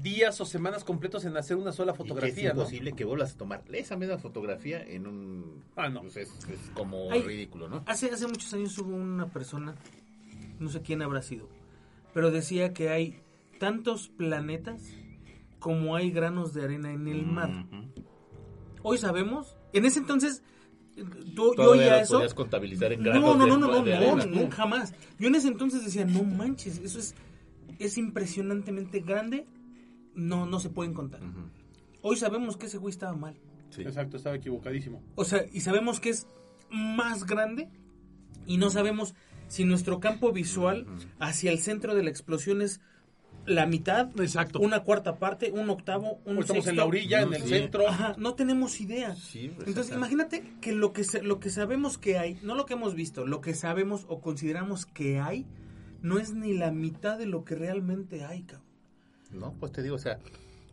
[0.03, 2.61] días o semanas completos en hacer una sola Y fotografía, es ¿no?
[2.63, 5.63] imposible que vuelvas a tomar esa misma fotografía en un...
[5.77, 6.03] Ah, no.
[6.03, 7.23] pues es, es como Ay.
[7.23, 7.83] ridículo, ¿no?
[7.87, 9.75] Hace, hace muchos años hubo una persona,
[10.59, 11.49] no sé quién habrá sido,
[12.13, 13.21] pero decía que hay
[13.59, 14.83] tantos planetas
[15.61, 17.51] como hay granos de arena en el mar.
[18.83, 20.43] Hoy sabemos, en ese entonces,
[20.95, 21.03] tú,
[21.37, 22.15] yo Todavía oía lo eso.
[22.17, 24.27] podías contabilizar en No, granos no, de- no, no, no, de no, arena.
[24.27, 24.93] no, jamás.
[25.19, 27.15] Yo en ese entonces decía, no manches, eso es,
[27.79, 29.47] es impresionantemente grande,
[30.15, 31.21] no, no se pueden contar.
[32.03, 33.37] Hoy sabemos que ese güey estaba mal.
[33.71, 33.83] Sí.
[33.83, 35.03] Exacto, estaba equivocadísimo.
[35.17, 36.27] O sea, y sabemos que es
[36.71, 37.69] más grande
[38.47, 39.15] y no sabemos
[39.49, 40.87] si nuestro campo visual
[41.19, 42.81] hacia el centro de la explosión es
[43.47, 44.59] la mitad, Exacto.
[44.61, 47.49] una cuarta parte, un octavo, un O estamos en la orilla, en No, el sí.
[47.49, 47.87] centro.
[47.89, 49.15] Ajá, no tenemos idea.
[49.17, 52.73] Sí, pues, Entonces, imagínate que lo que lo que sabemos que hay, no lo que
[52.75, 55.47] hemos visto, lo que sabemos o consideramos que hay,
[56.01, 58.64] no es ni la mitad de lo que realmente hay, cabrón.
[59.35, 60.19] No, pues te digo, o sea,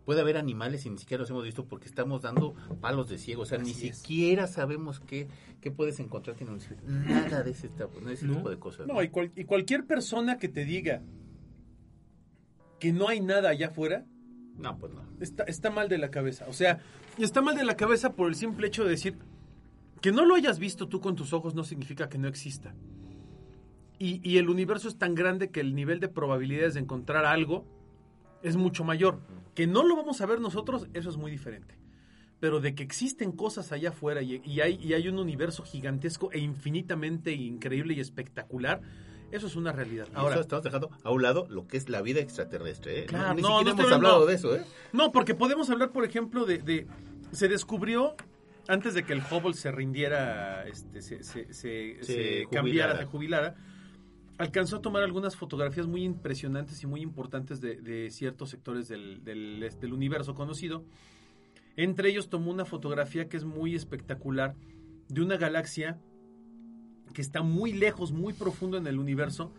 [0.06, 3.43] puede haber animales y ni siquiera los hemos visto porque estamos dando palos de ciego.
[3.43, 3.97] O sea, ni Así es.
[3.97, 5.28] siquiera sabemos qué,
[5.62, 6.60] qué puedes encontrar en un
[7.08, 8.38] Nada de ese, tipo- de ese No.
[8.38, 8.88] tipo de cosas.
[8.88, 11.02] No, y, cual- y cualquier persona que te diga
[12.80, 14.06] que no hay nada allá afuera,
[14.58, 15.04] No, pues no.
[15.19, 16.45] está, está mal de la cabeza.
[16.47, 16.80] O sea,
[17.17, 19.17] está mal de la cabeza por el simple hecho de decir
[20.02, 22.74] que no lo hayas visto tú con tus ojos no significa que no exista.
[24.00, 27.67] Y, y el universo es tan grande que el nivel de probabilidades de encontrar algo
[28.43, 29.19] es mucho mayor.
[29.56, 31.77] Que no lo vamos a ver nosotros, eso es muy diferente.
[32.39, 36.32] Pero de que existen cosas allá afuera y, y hay, y hay un universo gigantesco
[36.32, 38.82] e infinitamente increíble y espectacular,
[39.32, 40.08] eso es una realidad.
[40.13, 43.01] Ahora Ahora, estamos dejando a un lado lo que es la vida extraterrestre.
[43.01, 43.06] ¿eh?
[43.06, 44.63] Claro, no, ni no, siquiera no estoy hemos hablado de eso, ¿eh?
[44.91, 46.88] No, porque podemos hablar, por ejemplo, de, de-
[47.32, 48.15] se descubrió
[48.67, 52.49] antes de que el Hubble se rindiera, este, se, se- se- Se jubilara.
[52.51, 53.56] cambiara, se jubilara,
[54.41, 59.23] alcanzó a tomar algunas fotografías muy impresionantes y muy importantes de, de ciertos sectores del,
[59.23, 60.84] del- del universo conocido.
[61.77, 64.56] Entre ellos tomó una fotografía que es muy espectacular
[65.10, 65.99] de una galaxia
[67.13, 69.51] que está muy lejos, muy profundo en el universo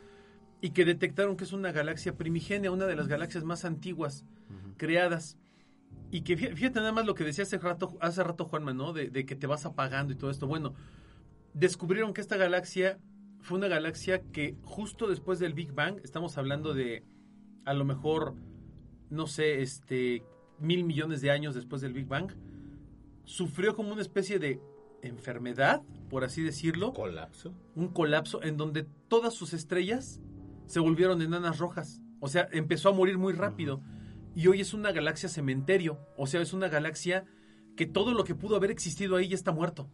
[0.61, 4.25] y que detectaron que es una galaxia primigenia, una de las galaxias más antiguas
[4.77, 5.39] creadas.
[6.11, 8.93] Y que fí- fíjate nada más lo que decía hace rato, hace rato Juanma, ¿no?
[8.93, 10.47] De, de que te vas apagando y todo esto.
[10.47, 10.75] Bueno,
[11.55, 12.99] descubrieron que esta galaxia
[13.43, 17.05] fue una galaxia que justo después del Big Bang, estamos hablando de
[17.65, 18.35] a lo mejor,
[19.11, 20.25] no sé, este,
[20.59, 22.33] mil millones de años después del Big Bang,
[23.25, 24.61] sufrió como una especie de
[25.03, 27.53] enfermedad, por así decirlo, Colapso.
[27.75, 30.21] un colapso en donde todas sus estrellas
[30.67, 32.01] se volvieron enanas rojas.
[32.21, 33.83] O sea, empezó a morir muy rápido.
[34.35, 35.99] Y hoy es una galaxia cementerio.
[36.17, 37.25] O sea, es una galaxia
[37.77, 39.91] que todo lo que pudo haber existido ahí ya está muerto.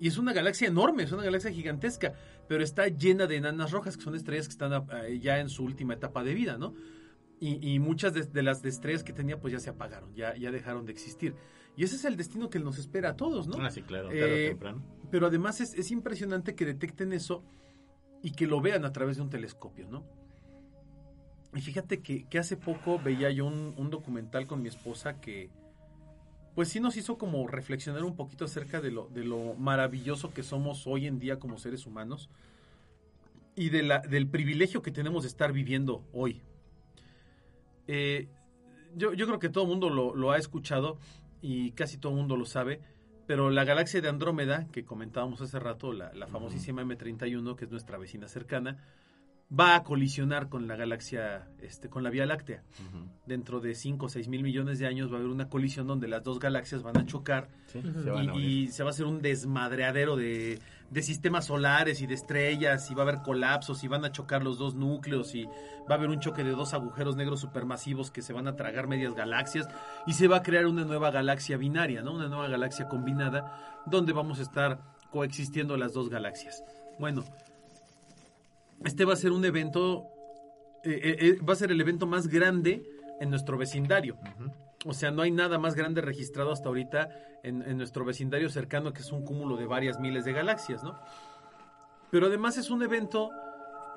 [0.00, 2.14] Y es una galaxia enorme, es una galaxia gigantesca,
[2.48, 4.84] pero está llena de enanas rojas, que son estrellas que están ah,
[5.20, 6.74] ya en su última etapa de vida, ¿no?
[7.40, 10.50] y, y muchas de, de las estrellas que tenía pues ya se apagaron, ya, ya
[10.50, 11.34] dejaron de existir.
[11.76, 13.64] Y ese es el destino que nos espera a todos, ¿no?
[13.64, 14.82] Ah, sí, claro, tarde o Eh, temprano.
[15.10, 17.44] Pero además es, es impresionante que detecten eso
[18.22, 20.04] y que lo vean a través de un telescopio, ¿no?
[21.54, 25.50] Y fíjate que, que hace poco veía yo un, un documental con mi esposa que,
[26.58, 30.42] pues sí nos hizo como reflexionar un poquito acerca de lo, de lo maravilloso que
[30.42, 32.30] somos hoy en día como seres humanos
[33.54, 36.42] y de la, del privilegio que tenemos de estar viviendo hoy.
[37.86, 38.26] Eh,
[38.96, 40.98] yo, yo creo que todo el mundo lo, lo ha escuchado
[41.42, 42.80] y casi todo el mundo lo sabe,
[43.28, 47.70] pero la galaxia de Andrómeda, que comentábamos hace rato, la, la famosísima M31, que es
[47.70, 48.84] nuestra vecina cercana,
[49.50, 52.62] va a colisionar con la galaxia, este, con la Vía Láctea.
[53.24, 56.06] Dentro de 5 o 6 mil millones de años va a haber una colisión donde
[56.06, 58.44] las dos galaxias van a chocar Sí, se van a y, unir.
[58.44, 60.58] y se va a hacer un desmadreadero de,
[60.90, 64.42] de sistemas solares y de estrellas y va a haber colapsos y van a chocar
[64.44, 68.20] los dos núcleos y va a haber un choque de dos agujeros negros supermasivos que
[68.20, 69.66] se van a tragar medias galaxias
[70.06, 72.12] y se va a crear una nueva galaxia binaria, ¿no?
[72.12, 74.80] Una nueva galaxia combinada donde vamos a estar
[75.10, 76.62] coexistiendo las dos galaxias.
[76.98, 77.24] Bueno,
[78.84, 80.06] este va a ser un evento,
[80.84, 82.82] eh, eh, eh, va a ser el evento más grande
[83.20, 84.16] en nuestro vecindario.
[84.86, 87.08] O sea, no hay nada más grande registrado hasta ahorita
[87.42, 90.98] en, en nuestro vecindario cercano, que es un cúmulo de varias miles de galaxias, ¿no?
[92.10, 93.30] Pero además es un evento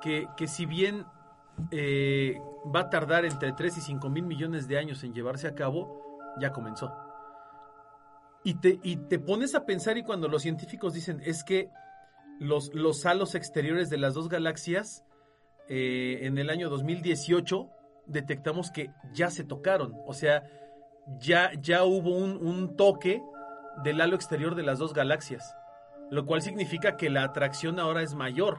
[0.02, 1.06] que, que si bien
[1.70, 2.40] eh,
[2.74, 6.34] va a tardar entre 3 y 5 mil millones de años en llevarse a cabo,
[6.40, 6.92] ya comenzó.
[8.44, 11.70] Y te, y te pones a pensar y cuando los científicos dicen es que
[12.42, 15.04] los, los halos exteriores de las dos galaxias
[15.68, 17.70] eh, en el año 2018
[18.06, 19.94] detectamos que ya se tocaron.
[20.06, 20.44] O sea,
[21.20, 23.22] ya, ya hubo un, un toque
[23.84, 25.54] del halo exterior de las dos galaxias.
[26.10, 28.58] Lo cual significa que la atracción ahora es mayor.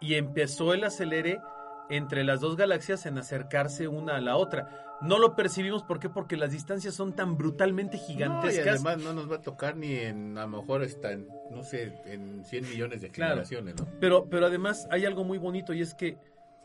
[0.00, 1.40] Y empezó el acelere
[1.90, 4.96] entre las dos galaxias en acercarse una a la otra.
[5.02, 6.08] No lo percibimos, ¿por qué?
[6.08, 8.68] Porque las distancias son tan brutalmente No, y gigantescas.
[8.84, 11.92] además no nos va a tocar ni en, a lo mejor está en, no sé,
[12.06, 13.30] en 100 millones de Claro.
[13.32, 13.86] generaciones, ¿no?
[14.00, 16.18] Pero, pero además hay algo muy bonito y es que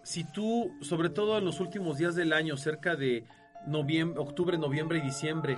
[0.04, 3.26] si tú, sobre todo en los últimos días del año, cerca de
[3.66, 5.58] noviembre, octubre, noviembre y diciembre,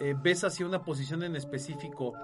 [0.00, 2.14] eh, ves hacia una posición en específico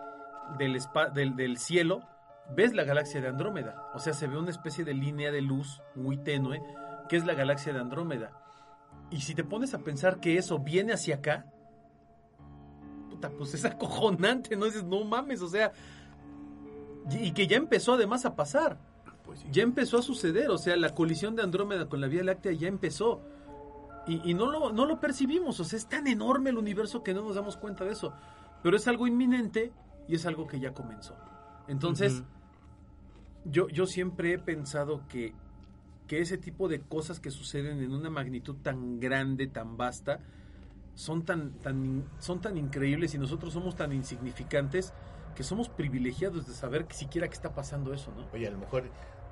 [0.58, 2.02] del, espa- del, del cielo,
[2.50, 3.90] ves la galaxia de Andrómeda.
[3.94, 6.62] O sea, se ve una especie de línea de luz muy tenue,
[7.08, 8.32] que es la galaxia de Andrómeda.
[9.10, 11.46] Y si te pones a pensar que eso viene hacia acá,
[13.10, 14.66] puta, pues es acojonante, ¿no?
[14.66, 15.72] Dices, no mames, o sea,
[17.10, 18.78] y que ya empezó además a pasar
[19.24, 19.48] Pues sí.
[19.50, 22.68] ya empezó a suceder, o sea, la colisión de Andrómeda con la Vía Láctea ya
[22.68, 23.22] empezó.
[24.06, 27.14] Y, y no, lo, no lo percibimos, o sea, es tan enorme el universo que
[27.14, 28.12] no nos damos cuenta de eso.
[28.62, 29.72] Pero es algo inminente
[30.08, 31.16] y es algo que ya comenzó.
[31.68, 32.22] Entonces,
[33.44, 35.34] yo, yo siempre he pensado que,
[36.06, 40.20] que ese tipo de cosas que suceden en una magnitud tan grande, tan vasta,
[40.94, 44.92] son tan, tan, son tan increíbles y nosotros somos tan insignificantes
[45.34, 48.26] que somos privilegiados de saber que siquiera que está pasando eso, ¿no?
[48.32, 48.84] Oye, a lo mejor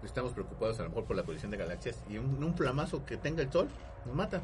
[0.02, 3.18] estamos preocupados a lo mejor por la colisión de galaxias y un, un plamazo que
[3.18, 3.68] tenga el Sol
[4.06, 4.40] nos mata.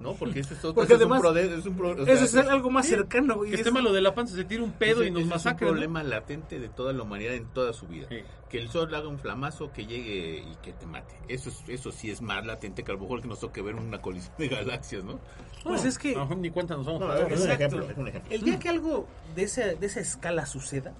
[0.00, 0.14] ¿No?
[0.14, 2.86] Porque eso es, otro- Porque es un es pro- o sea, Eso es algo más
[2.86, 3.50] sí, cercano, güey.
[3.50, 5.66] Que Es- esté malo de la panza, se tira un pedo ese- y nos masacra.
[5.66, 8.06] Es un problema latente de toda la humanidad en toda su vida.
[8.08, 8.18] Sí.
[8.48, 11.14] Que el sol haga un flamazo, que llegue y que te mate.
[11.28, 13.74] Eso es, eso sí es más latente que a lo mejor que nos toque ver
[13.74, 15.18] una colisión de galaxias, ¿no?
[15.64, 17.90] Pues es que- A lo mejor ni cuenta nos vamos No, a es un ejemplo,
[17.90, 18.32] es un ejemplo.
[18.32, 20.94] El día que algo de esa, de esa escala suceda,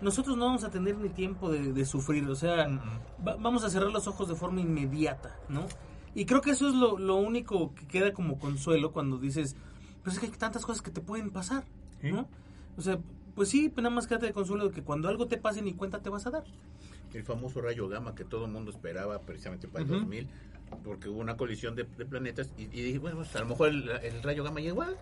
[0.00, 2.28] nosotros no vamos a tener ni tiempo de, de sufrir.
[2.28, 2.66] O sea,
[3.26, 5.66] va- vamos a cerrar los ojos de forma inmediata, ¿no?
[6.16, 9.54] Y creo que eso es lo, lo único que queda como consuelo cuando dices,
[10.02, 11.64] pero es que hay tantas cosas que te pueden pasar,
[12.02, 12.26] ¿no?
[12.76, 12.98] O sea,
[13.34, 16.00] pues sí, nada más quédate de consuelo de que cuando algo te pase ni cuenta
[16.00, 16.44] te vas a dar.
[17.12, 20.00] el famoso rayo gamma que todo el mundo esperaba precisamente para el Ujú.
[20.00, 20.28] 2000,
[20.84, 23.68] porque hubo una colisión de, de planetas y, y dije, bueno, pues, a lo mejor
[23.68, 24.96] el, el rayo gamma ya igual,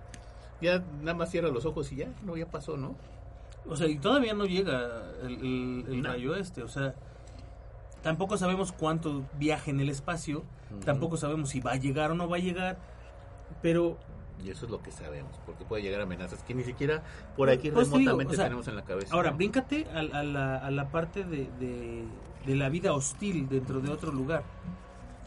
[0.61, 2.96] ya nada más cierra los ojos y ya, no, ya pasó, ¿no?
[3.66, 6.09] O sea, y todavía no llega el, el- el No.
[6.11, 6.94] rayo este, o sea,
[8.04, 10.44] tampoco sabemos cuánto viaja en el espacio,
[10.84, 12.78] tampoco sabemos si va a llegar o no va a llegar,
[13.62, 13.98] pero
[14.44, 17.02] Y eso es lo que sabemos, porque puede llegar amenazas que ni siquiera
[17.36, 19.14] por aquí Pues digo, remotamente o sea, tenemos en la cabeza.
[19.14, 19.36] ahora ¿no?
[19.38, 22.04] bríncate a, a la, a la parte de, de-
[22.46, 24.44] de la vida hostil dentro de otro lugar.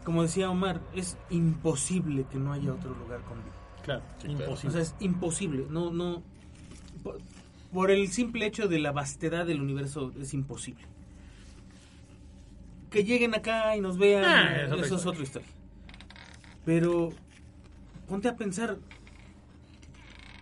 [0.03, 3.55] Como decía Omar, es imposible que no haya otro lugar con vida.
[3.83, 4.69] Claro, Sí, imposible.
[4.69, 5.65] O sea, es imposible.
[5.69, 6.21] No, no.
[7.03, 7.17] Por,
[7.73, 10.83] por el simple hecho de la vastedad del universo es imposible.
[12.97, 15.09] Que lleguen acá y nos vean, Ah, es eso es historia.
[15.11, 15.47] otra historia.
[16.65, 17.09] Pero
[18.07, 18.77] ponte a pensar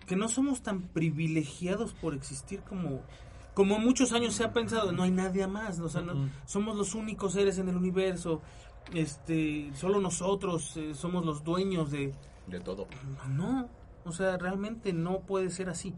[0.06, 3.02] que no somos tan privilegiados por existir como
[3.54, 6.94] como muchos años se ha pensado, no hay nadie más, o sea, no- somos los
[6.94, 8.42] únicos seres en el universo.
[8.94, 12.12] este, solo nosotros eh, somos los dueños de...
[12.46, 12.86] De todo.
[13.28, 13.68] No,
[14.04, 15.92] o sea, realmente no puede ser así.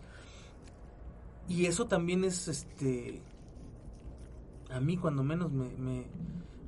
[1.48, 3.20] Y eso también es, este,
[4.70, 6.06] a mí cuando menos me, me-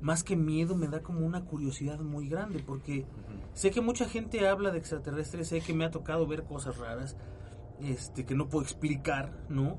[0.01, 3.05] más que miedo me da como una curiosidad muy grande, porque
[3.53, 7.15] sé que mucha gente habla de extraterrestres, sé que me ha tocado ver cosas raras,
[7.79, 9.77] este, que no puedo explicar, ¿no?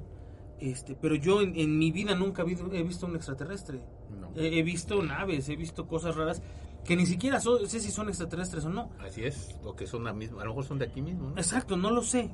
[0.60, 3.80] Este, pero yo en, en mi vida nunca he visto, he visto un extraterrestre.
[4.20, 4.30] No.
[4.36, 6.40] He, he visto naves, he visto cosas raras
[6.84, 8.90] que ni siquiera so- sé si son extraterrestres o no.
[9.00, 11.36] Así es, o que son la misma, a lo mejor son de aquí mismo, ¿no?
[11.36, 12.30] Exacto, no lo sé.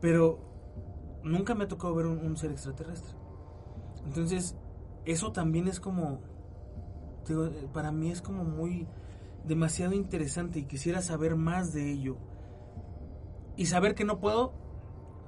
[0.00, 0.38] Pero
[1.22, 3.14] nunca me ha tocado ver un, un ser extraterrestre.
[4.06, 4.56] Entonces,
[5.04, 6.20] eso también es como.
[7.28, 8.86] Digo, eh, para mí es como muy.
[9.44, 12.16] demasiado interesante y quisiera saber más de ello.
[13.56, 14.52] Y saber que no puedo.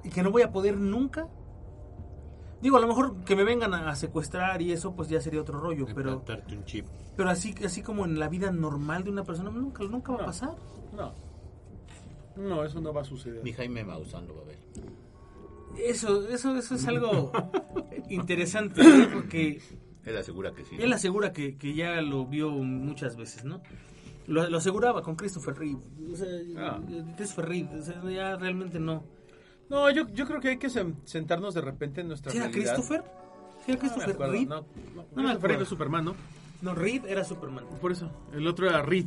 [0.05, 1.29] y que no voy a poder nunca.
[2.63, 5.41] Digo, a lo mejor que me vengan a, a secuestrar y eso, pues ya sería
[5.41, 5.85] otro rollo.
[5.95, 6.87] Pero, Implantarte un chip.
[7.17, 10.27] pero así, así como en la vida normal de una persona, nunca, nunca va a
[10.27, 10.57] pasar.
[10.97, 11.13] No.
[12.37, 13.45] No, eso no va a suceder.
[13.45, 14.59] Ni Jaime Maussan lo va a ver.
[15.79, 17.33] Eso, eso, eso es algo
[18.09, 19.11] interesante, ¿no?
[19.13, 19.61] porque
[20.07, 20.77] Él asegura que sí.
[20.79, 23.63] él asegura que, que ya lo vio muchas veces, ¿no?
[24.27, 25.81] Lo, lo aseguraba con Christopher Reeve.
[26.13, 26.81] O sea, Ah.
[27.17, 29.05] Christopher Reeve, o sea, ya realmente no.
[29.69, 32.49] No, yo, yo creo que hay que sen- sentarnos de repente en nuestra ¿Sí era
[32.49, 32.75] realidad.
[32.75, 33.03] Christopher?
[33.65, 34.47] ¿Sí era No me Christopher Reeve?
[34.47, 35.49] no, No no, me Christopher.
[35.51, 36.17] Reeve es Superman, ¿no?
[36.63, 37.65] No, Reeve era Superman.
[37.81, 38.11] Por eso.
[38.33, 39.07] El otro era Reed.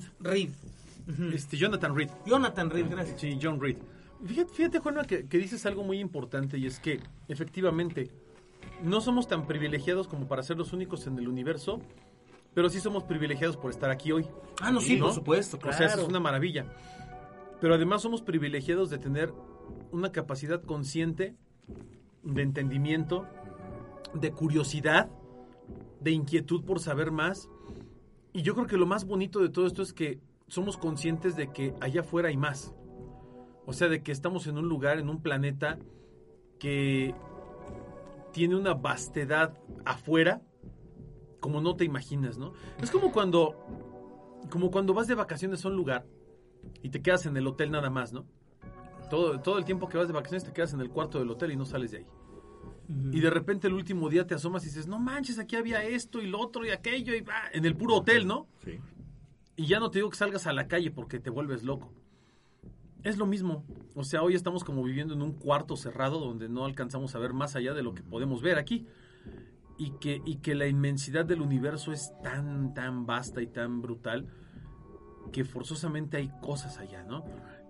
[1.10, 1.24] Ujú.
[1.34, 2.10] Este, Jonathan Reed.
[2.26, 3.20] Jonathan Reeve, gracias.
[3.22, 3.78] Sí, John Reed.
[4.26, 8.10] Fíjate, fíjate Juanma, que, que dices algo muy importante y es que, efectivamente,
[8.84, 11.82] no somos tan privilegiados como para ser los únicos en el universo,
[12.54, 14.26] pero sí somos privilegiados por estar aquí hoy.
[14.62, 15.06] Ah, no, sí, ¿no?
[15.06, 15.76] por supuesto, claro.
[15.76, 16.66] O sea, eso es una maravilla.
[17.62, 19.34] Pero además somos privilegiados de tener
[19.92, 21.36] una capacidad consciente
[22.24, 23.28] de entendimiento,
[24.14, 25.10] de curiosidad,
[26.00, 27.50] de inquietud por saber más.
[28.34, 31.52] Y yo creo que lo más bonito de todo esto es que somos conscientes de
[31.52, 32.74] que allá afuera hay más.
[33.66, 35.78] O sea, de que estamos en un lugar, en un planeta
[36.60, 37.14] que
[38.38, 40.44] tiene una vastedad afuera
[41.40, 42.54] como no te imaginas, ¿no?
[42.80, 43.56] Es como cuando
[44.52, 46.06] como cuando vas de vacaciones a un lugar
[46.84, 48.28] y te quedas en el hotel nada más, ¿no?
[49.10, 51.52] Todo, todo el tiempo que vas de vacaciones te quedas en el cuarto del hotel
[51.52, 52.06] y no sales de ahí.
[53.12, 56.22] Y de repente el último día te asomas y dices, no manches, aquí había esto
[56.22, 58.48] y lo otro y aquello, y ah, en el puro hotel, ¿no?
[58.64, 58.80] Sí.
[59.56, 61.92] Y ya no te digo que salgas a la calle porque te vuelves loco.
[63.08, 63.64] Es lo mismo.
[63.96, 67.32] O sea, hoy estamos como viviendo en un cuarto cerrado donde no alcanzamos a ver
[67.32, 68.86] más allá de lo que podemos ver aquí.
[69.78, 74.28] Y que, y que la inmensidad del universo es tan, tan vasta y tan brutal
[75.32, 77.24] que forzosamente hay cosas allá, ¿no?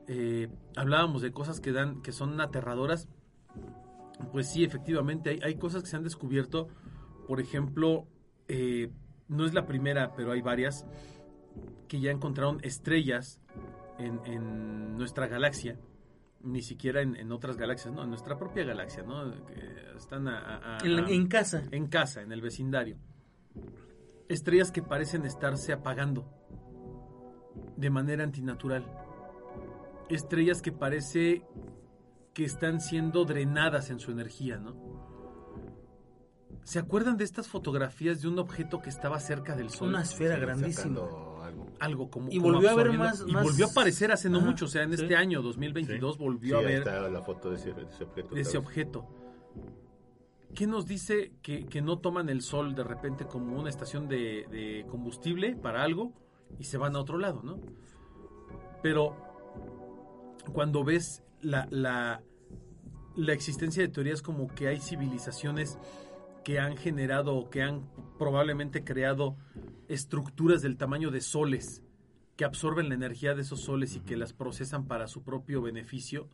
[0.07, 3.07] Eh, hablábamos de cosas que dan, que son aterradoras.
[4.31, 6.67] Pues sí, efectivamente, hay, hay cosas que se han descubierto.
[7.27, 8.07] Por ejemplo,
[8.47, 8.91] eh,
[9.27, 10.87] no es la primera, pero hay varias
[11.87, 13.39] que ya encontraron estrellas
[13.99, 15.77] en, en nuestra galaxia,
[16.41, 19.31] ni siquiera en, en otras galaxias, no, en nuestra propia galaxia, ¿no?
[19.45, 21.63] Que están a- a- a- En, la- en casa.
[21.71, 22.97] en casa, en el vecindario.
[24.29, 26.29] Estrellas que parecen estarse apagando
[27.75, 28.85] de manera antinatural.
[30.09, 31.43] Estrellas que parece
[32.33, 34.75] que están siendo drenadas en su energía, ¿no?
[36.63, 39.89] ¿Se acuerdan de estas fotografías de un objeto que estaba cerca del Sol?
[39.89, 40.73] Una esfera Sí, grandísima.
[40.75, 41.36] sacando
[41.79, 42.09] algo.
[42.09, 44.41] como Y como volvió a haber absorbiendo- más- y más- volvió a aparecer hace no
[44.41, 45.01] mucho o sea en sí.
[45.03, 46.19] este año 2022 Sí.
[46.23, 48.35] volvió Sí, a ahí ver está la foto de ese, de ese objeto.
[48.35, 49.07] de ese objeto
[50.55, 54.47] ¿qué nos dice que, que no toman el sol de repente como una estación de,
[54.49, 56.13] de combustible para algo
[56.59, 57.59] y se van a otro lado no
[58.81, 59.15] pero
[60.53, 62.21] cuando ves la, la
[63.15, 65.77] la existencia de teorías como que hay civilizaciones
[66.47, 69.35] que han generado o que han probablemente creado
[69.89, 71.83] estructuras del tamaño de soles
[72.37, 76.29] que absorben la energía de esos soles y que las procesan para su propio beneficio,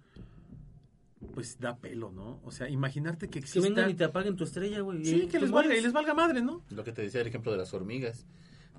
[1.34, 2.39] pues da pelo, ¿no?
[2.43, 3.67] O sea, imaginarte que Que exista...
[3.67, 5.04] vengan y te apaguen tu estrella, güey.
[5.04, 6.62] Sí, que les valga, y les valga madre, ¿no?
[6.69, 8.28] Lo que te decía el ejemplo de las hormigas.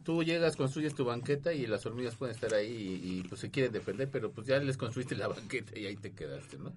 [0.05, 3.51] Tú llegas, construyes tu banqueta y las hormigas pueden estar ahí y, y, pues se
[3.51, 6.73] quieren defender, pero pues ya les construiste la banqueta y ahí te quedaste, ¿no?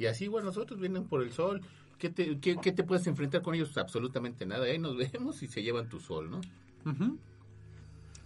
[0.00, 1.60] Y así igual nosotros vienen por el sol.
[1.98, 3.76] ¿Qué te, qué, qué te puedes enfrentar con ellos?
[3.76, 4.64] Absolutamente nada.
[4.64, 6.40] Ahí nos vemos y se llevan tu sol, ¿no?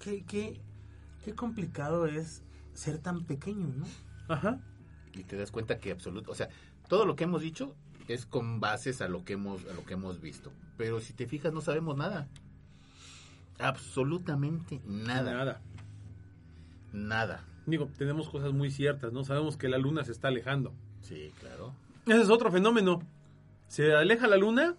[0.00, 0.60] Qué, qué,
[1.24, 2.42] qué complicado es
[2.74, 3.86] ser tan pequeño, ¿no?
[4.28, 4.60] Ajá.
[5.14, 6.48] Y te das cuenta que absoluto, o sea,
[6.88, 7.74] todo lo que hemos dicho
[8.08, 11.26] es con bases a lo que hemos a lo que hemos visto, pero si te
[11.26, 12.28] fijas no sabemos nada.
[13.58, 15.32] Absolutamente nada.
[15.32, 15.60] Nada.
[16.92, 17.44] Nada.
[17.66, 19.24] Digo, tenemos cosas muy ciertas, ¿no?
[19.24, 20.72] Sabemos que la luna se está alejando.
[21.02, 21.74] Sí, claro.
[22.06, 23.02] Ese es otro fenómeno.
[23.68, 24.74] Se aleja la luna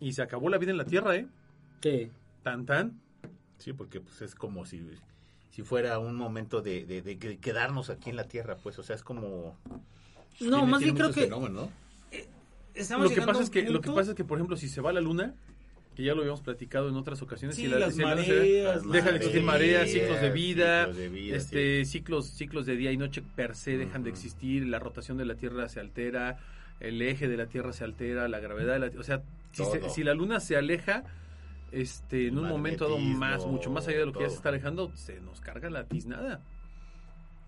[0.00, 1.26] y se acabó la vida en la Tierra, ¿eh?
[1.80, 2.10] ¿Qué?
[2.42, 3.00] Tan tan.
[3.58, 4.82] Sí, porque pues es como si
[5.50, 8.82] si fuera un momento de, de, de que- quedarnos aquí en la Tierra, pues, o
[8.82, 9.54] sea, es como...
[10.40, 11.68] No, tiene- más tiene bien creo que ¿no?
[12.74, 14.80] estamos Lo que, pasa es que, lo que pasa es que, por ejemplo, si se
[14.80, 15.34] va la luna,
[15.94, 18.24] que ya lo habíamos platicado en otras ocasiones, Sí, si la, las si la luna
[18.24, 22.64] se- mareas, dejan de existir mareas, ciclos de vida, ciclos de vida, este ciclos ciclos
[22.66, 25.80] de día y noche per se dejan de existir, la rotación de la Tierra se
[25.80, 26.38] altera,
[26.88, 29.22] el eje de la Tierra se altera, la gravedad de la o sea,
[29.52, 29.90] si, se- Todo.
[29.90, 31.04] si la luna se aleja
[31.70, 34.50] este en un momento dado más mucho más allá de lo que ya se está
[34.50, 36.40] alejando, se nos carga la tiznada.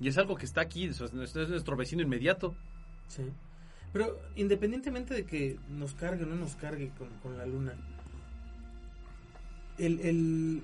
[0.00, 2.54] Y es algo que está aquí, es, es nuestro vecino inmediato.
[3.08, 3.22] Sí.
[3.92, 7.74] Pero independientemente de que nos cargue o no nos cargue con, con la luna,
[9.78, 10.62] el, el,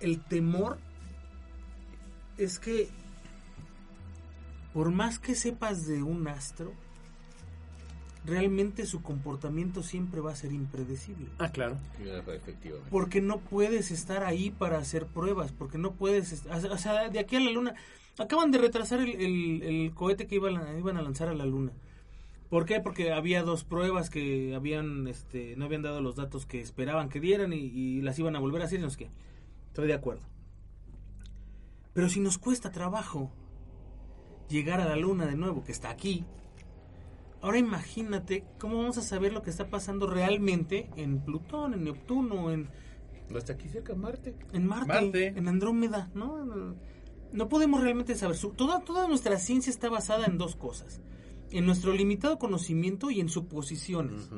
[0.00, 0.78] el temor
[2.38, 2.88] es que
[4.72, 6.72] por más que sepas de un astro,
[8.24, 11.26] realmente su comportamiento siempre va a ser impredecible.
[11.38, 11.76] Ah, claro.
[12.00, 12.88] Efectivamente.
[12.90, 17.36] Porque no puedes estar ahí para hacer pruebas, porque no puedes, o sea, de aquí
[17.36, 17.74] a la luna,
[18.18, 21.44] acaban de retrasar el, el- el cohete que iban a, iban a lanzar a la
[21.46, 21.72] luna.
[22.48, 22.80] ¿Por qué?
[22.80, 27.18] Porque había dos pruebas que habían, este, no habían dado los datos que esperaban que
[27.18, 29.10] dieran y, y las iban a volver a hacer, y no sé qué.
[29.68, 30.22] Estoy de acuerdo.
[31.94, 33.32] Pero si nos cuesta trabajo
[34.52, 36.24] llegar a la luna de nuevo, que está aquí,
[37.40, 42.52] ahora imagínate cómo vamos a saber lo que está pasando realmente en Plutón, en Neptuno,
[42.52, 42.68] en,
[43.36, 44.36] Hasta aquí cerca Marte.
[44.52, 45.26] en Marte, Marte.
[45.28, 46.76] en Andrómeda, ¿no?
[47.32, 48.36] No podemos realmente saber.
[48.36, 51.00] Su- toda, toda nuestra ciencia está basada en dos cosas.
[51.50, 54.28] En nuestro limitado conocimiento y en suposiciones.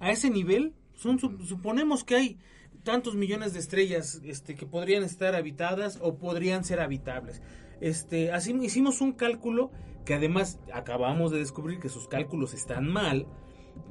[0.00, 2.38] A ese nivel, son, sup- suponemos que hay
[2.84, 7.42] tantos millones de estrellas este, que podrían estar habitadas o podrían ser habitables.
[7.80, 9.70] Este, así hicimos un cálculo
[10.04, 13.26] que además acabamos de descubrir que sus cálculos están mal,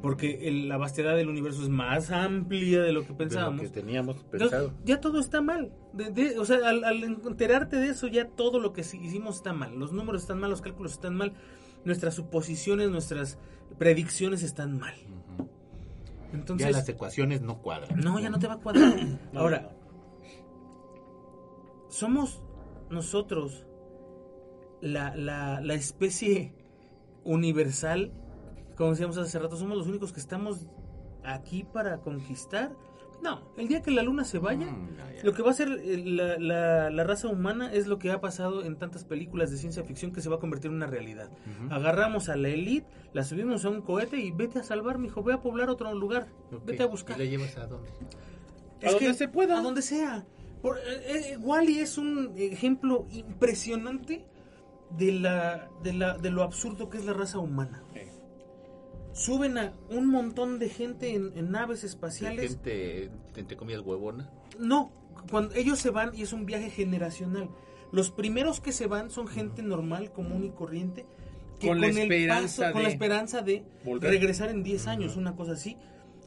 [0.02, 3.62] porque el- la vastedad del universo es más amplia de lo que De lo pensábamos.
[3.62, 4.74] que teníamos Entonces, pensado.
[4.84, 5.72] ya todo está mal.
[5.94, 9.54] De- de- o sea, al, al enterarte de eso, ya todo lo que hicimos está
[9.54, 9.78] mal.
[9.80, 11.34] Los números están mal, los cálculos están mal,
[11.86, 13.38] nuestras suposiciones, nuestras
[13.78, 14.96] predicciones están mal.
[16.34, 18.00] Entonces, ya las ecuaciones no cuadran.
[18.02, 18.94] no, ya no te va a cuadrar.
[19.34, 19.72] Ahora,
[21.90, 22.42] somos
[22.90, 23.66] nosotros
[24.82, 26.54] la, la, la especie
[27.24, 28.12] universal,
[28.76, 30.68] como decíamos hace rato, somos los únicos que estamos
[31.24, 32.72] aquí para conquistar.
[33.22, 34.90] No, el día que la luna se vaya, Mm,
[35.24, 38.22] lo que va a hacer eh, la, la- la raza humana es lo que ha
[38.22, 41.32] pasado en tantas películas de ciencia ficción que se va a convertir en una realidad.
[41.72, 45.34] Agarramos a la elite, la subimos a un cohete y vete a salvar, mijo, ve
[45.34, 46.28] a poblar otro lugar,
[46.64, 47.20] vete a buscar.
[47.20, 47.90] ¿Y la llevas a dónde?
[48.84, 49.58] A donde se pueda.
[49.58, 50.24] A donde sea.
[50.62, 50.82] Por, eh,
[51.34, 54.26] eh, Wally es un ejemplo impresionante
[54.92, 57.84] de, la, de, la, de lo absurdo que es la raza humana.
[59.14, 62.52] Suben a un montón de gente en, en naves espaciales.
[62.52, 64.30] Gente, entre comillas, huevona.
[64.60, 64.92] No,
[65.32, 67.50] cuando ellos se van y es un viaje generacional.
[67.92, 71.06] Los primeros que se van son gente normal, común y corriente.
[71.60, 74.12] Que Con la el esperanza con la de esperanza de volver.
[74.12, 75.78] regresar en 10 años, una cosa así.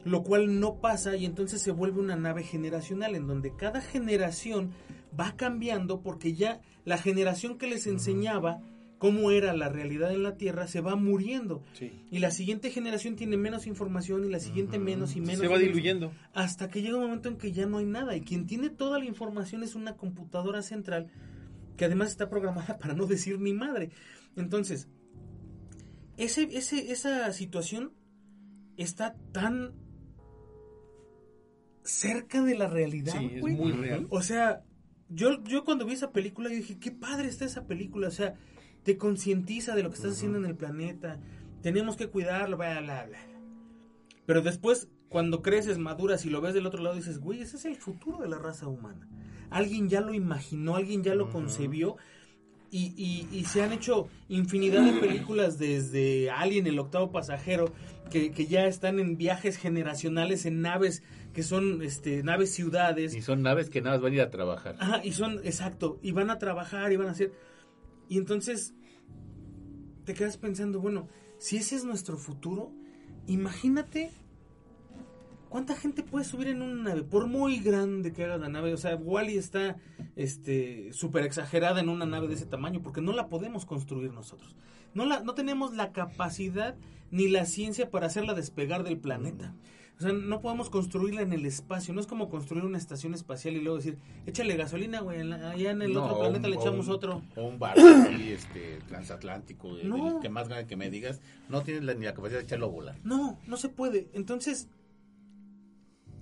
[0.03, 4.71] Lo cual no pasa y entonces se vuelve una nave generacional en donde cada generación
[5.17, 8.61] va cambiando porque ya la generación que les enseñaba
[8.97, 11.63] cómo era la realidad en la Tierra se va muriendo.
[11.73, 11.91] Sí.
[12.11, 15.39] Y la siguiente generación tiene menos información y la siguiente menos y menos.
[15.39, 16.13] Se va menos diluyendo.
[16.33, 18.99] hasta que llega un momento en que ya no hay nada y quien tiene toda
[18.99, 21.07] la información es una computadora central
[21.77, 23.89] que además está programada para no decir ni madre.
[24.35, 24.87] Entonces,
[26.17, 27.93] ese, ese, esa situación
[28.77, 29.73] está tan
[31.83, 33.17] cerca de la realidad.
[33.17, 34.05] Sí, es muy real.
[34.11, 34.63] O sea,
[35.13, 38.07] yo, yo cuando vi esa película, yo dije, qué padre está esa película.
[38.07, 38.35] O sea,
[38.83, 41.19] te concientiza de lo que estás haciendo en el planeta.
[41.61, 43.19] Tenemos que cuidarlo, bla, bla, bla.
[44.25, 47.65] Pero después, cuando creces, maduras y lo ves del otro lado, dices, güey, ese es
[47.65, 49.07] el futuro de la raza humana.
[49.49, 51.97] Alguien ya lo imaginó, alguien ya lo concebió.
[52.73, 57.73] Y, y- y se han hecho infinidad de películas desde Alien, el octavo pasajero,
[58.09, 61.03] que, que ya están en viajes generacionales, en naves
[61.33, 63.15] que son este, naves ciudades.
[63.15, 64.75] Y son naves que nada más van a ir a trabajar.
[64.79, 67.31] Ajá, y son, exacto, y van a trabajar y van a hacer.
[68.09, 68.73] Y entonces
[70.03, 71.07] te quedas pensando, bueno,
[71.37, 72.71] si ese es nuestro futuro,
[73.27, 74.11] imagínate
[75.49, 78.73] cuánta gente puede subir en una nave, por muy grande que haga la nave.
[78.73, 79.77] O sea, Wally está
[80.15, 84.55] este súper exagerada en una nave de ese tamaño porque no la podemos construir nosotros.
[84.93, 86.75] No, la, no tenemos la capacidad
[87.11, 89.53] ni la ciencia para hacerla despegar del planeta.
[90.01, 91.93] O sea, no podemos construirla en el espacio.
[91.93, 95.51] No es como construir una estación espacial y luego decir, échale gasolina, güey, en la-
[95.51, 97.21] allá en el No, otro planeta un- le echamos un- otro.
[97.35, 100.13] O un barco así, este, transatlántico, de- No.
[100.13, 102.65] del que más grande que me digas, no tienes la- ni la capacidad de echarlo
[102.65, 102.95] a volar.
[103.03, 104.09] No, no se puede.
[104.13, 104.69] Entonces,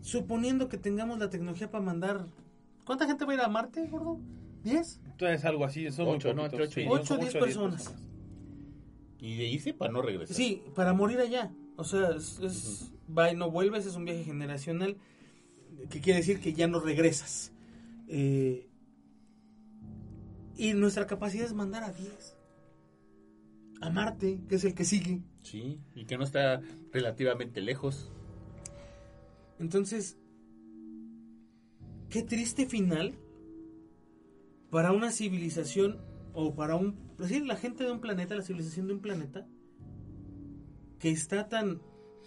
[0.01, 2.25] suponiendo que tengamos la tecnología para mandar...
[2.85, 4.19] ¿Cuánta gente va a ir a Marte, gordo?
[4.65, 4.99] ¿10?
[5.05, 6.43] Entonces algo así, son muy Ocho, ¿no?
[6.43, 6.91] poquitos, Entre ocho y sí, diez.
[6.91, 7.95] Ocho o son diez ocho personas.
[9.19, 10.35] Y de irse para no regresar.
[10.35, 11.51] Sí, para morir allá.
[11.79, 14.97] O sea, es, es- va y no vuelves, es un viaje generacional,
[15.89, 17.53] que quiere decir que ya no regresas.
[18.09, 18.67] Eh,
[20.57, 22.35] y nuestra capacidad es mandar a 10.
[23.81, 25.21] A Marte, que es el que sigue.
[25.41, 26.61] Sí, y que no está
[26.91, 28.11] relativamente lejos.
[29.57, 30.17] Entonces,
[32.09, 33.13] qué triste final
[34.69, 36.01] para una civilización
[36.33, 39.47] o para un, es decir, la gente de un planeta, la civilización de un planeta
[40.99, 41.81] que está tan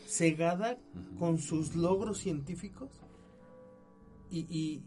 [0.06, 0.78] cegada
[1.18, 2.90] con sus logros científicos
[4.30, 4.82] y, y,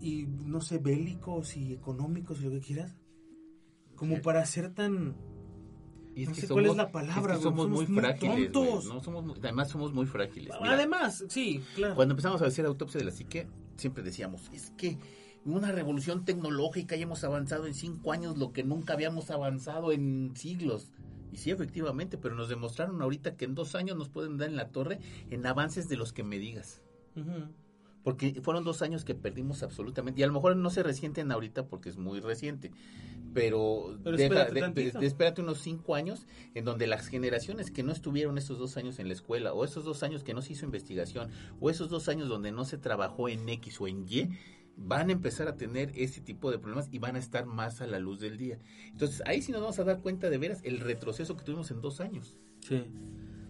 [0.00, 2.94] y, no sé, bélicos y económicos y lo que quieras,
[3.96, 5.16] como para ser tan
[6.14, 8.52] Y No sé cuál es la palabra, es que güey, somos, somos muy muy frágiles,
[8.52, 8.86] tontos.
[8.86, 9.00] ¿no?
[9.02, 10.52] Somos muy- además somos muy frágiles.
[10.60, 11.94] Mira, Además, sí, claro.
[11.96, 14.98] Cuando empezamos a hacer autopsia de la psique, siempre decíamos, es que
[15.44, 20.32] una revolución tecnológica y hemos avanzado en cinco años lo que nunca habíamos avanzado en
[20.36, 20.90] siglos.
[21.32, 24.56] Y sí, efectivamente, pero nos demostraron ahorita que en dos años nos pueden dar en
[24.56, 24.98] la torre
[25.30, 26.82] en avances de los que me digas.
[28.04, 30.20] Porque fueron dos años que perdimos absolutamente.
[30.20, 32.70] Y a lo mejor no se resienten ahorita porque es muy reciente.
[33.34, 35.00] Pero, Pero deja- espérate de- tantito.
[35.00, 38.98] de- espérate unos cinco años en donde las generaciones que no estuvieron esos dos años
[38.98, 41.28] en la escuela, o esos dos años que no se hizo investigación,
[41.60, 44.30] o esos dos años donde no se trabajó en X o en Y,
[44.80, 47.86] van a empezar a tener ese tipo de problemas y van a estar más a
[47.86, 48.58] la luz del día.
[48.92, 51.80] Entonces ahí sí nos vamos a dar cuenta de veras el retroceso que tuvimos en
[51.80, 52.36] dos años.
[52.60, 52.84] Sí.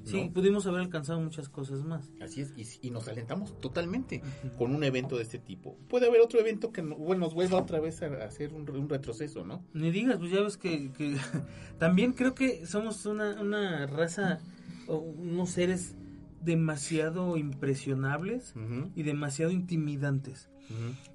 [0.04, 0.32] Sí, ¿No?
[0.32, 2.10] pudimos haber alcanzado muchas cosas más.
[2.22, 4.22] Así es, y, y nos alentamos totalmente
[4.56, 5.76] con un evento de este tipo.
[5.88, 8.88] Puede haber otro evento que no- bueno, nos vuelva otra vez a, hacer un, un
[8.88, 9.62] retroceso, ¿no?
[9.74, 11.14] Ni digas, pues ya ves que, que
[11.78, 14.38] también creo que somos una, una raza,
[14.86, 15.94] o unos seres
[16.42, 20.48] demasiado impresionables Ujú, y demasiado intimidantes.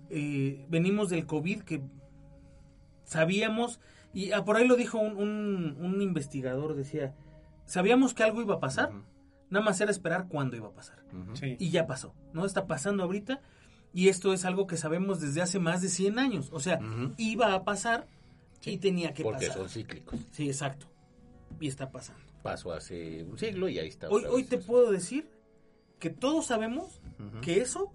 [0.10, 1.82] Eh, venimos del COVID que
[3.04, 3.80] sabíamos,
[4.14, 7.14] y ah, por ahí lo dijo un, un- un investigador, decía,
[7.66, 8.92] sabíamos que algo iba a pasar,
[9.50, 11.04] nada más era esperar cuándo iba a pasar.
[11.34, 11.58] Sí.
[11.60, 12.44] y ya pasó, ¿no?
[12.46, 13.40] Está pasando ahorita
[13.94, 16.80] y esto es algo que sabemos desde hace más de 100 años, o sea,
[17.18, 18.08] iba a pasar
[18.66, 19.62] y tenía que Porque pasar.
[19.62, 20.20] son cíclicos.
[20.32, 20.88] Sí, exacto.
[21.60, 22.22] Y está pasando.
[22.42, 24.10] Pasó hace un siglo y ahí está.
[24.10, 25.30] Hoy, hoy te puedo decir
[26.00, 27.00] que todos sabemos
[27.42, 27.92] que eso,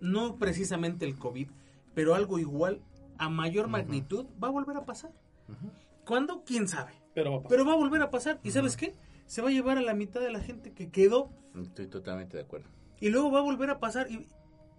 [0.00, 1.48] no precisamente el COVID,
[1.94, 2.82] pero algo igual,
[3.18, 5.12] a mayor magnitud, va a volver a pasar.
[5.48, 5.70] Ujú.
[6.04, 6.42] ¿Cuándo?
[6.44, 6.92] ¿Quién sabe?
[7.14, 7.50] Pero va a pasar.
[7.50, 8.40] Pero va a volver a pasar.
[8.42, 8.94] ¿Y sabes qué?
[9.26, 11.30] Se va a llevar a la mitad de la gente que quedó
[11.62, 12.68] Estoy totalmente de acuerdo.
[13.00, 14.10] Y luego va a volver a pasar.
[14.10, 14.26] Y,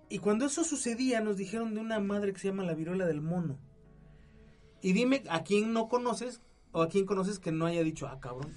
[0.10, 3.22] y cuando eso sucedía, nos dijeron de una madre que se llama la viruela del
[3.22, 3.58] mono.
[4.82, 6.42] Y dime a quién no conoces
[6.72, 8.54] o a quién conoces que no haya dicho, ah, cabrón.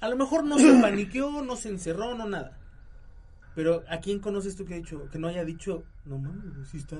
[0.00, 2.58] A lo mejor no se paniqueó, no se encerró, no nada.
[3.54, 6.78] Pero a quién conoces tú que, ha dicho, que no haya dicho, no mames, sí
[6.78, 6.96] está.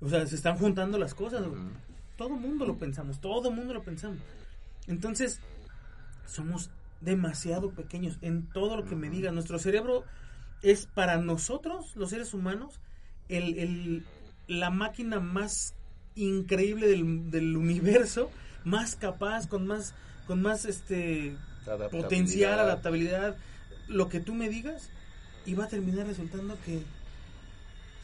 [0.00, 1.42] O sea, se están juntando las cosas.
[1.46, 1.60] güey.
[1.60, 1.70] Ujú.
[2.16, 4.18] Todo mundo lo pensamos, todo mundo lo pensamos.
[4.86, 5.40] Entonces,
[6.26, 6.70] somos
[7.00, 9.32] demasiado pequeños en todo lo que me diga.
[9.32, 10.04] Nuestro cerebro
[10.62, 12.78] es para nosotros, los seres humanos,
[13.28, 14.04] el, el-
[14.46, 15.74] la máquina más
[16.16, 18.30] increíble del, del universo,
[18.64, 19.94] más capaz, con más,
[20.26, 21.36] con más este
[21.66, 22.02] Adaptabilidad.
[22.02, 23.36] potencial, adaptabilidad,
[23.88, 24.90] lo que tú me digas,
[25.50, 26.80] y va a terminar resultando que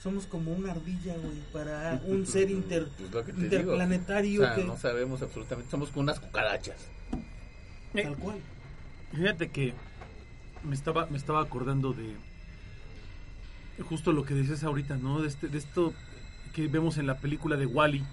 [0.02, 3.44] somos como una ardilla, güey, para un ser inter, Pues lo que te digo.
[3.44, 5.70] interplanetario O sea, que no sabemos absolutamente.
[5.70, 6.88] Somos como unas cucarachas.
[7.92, 8.38] tal cual.
[9.14, 9.74] Fíjate que
[10.64, 12.16] me estaba, me estaba acordando de
[13.84, 15.22] justo lo que dices ahorita, ¿no?
[15.22, 15.94] De, este, de esto
[16.52, 18.04] que vemos en la película de Wally.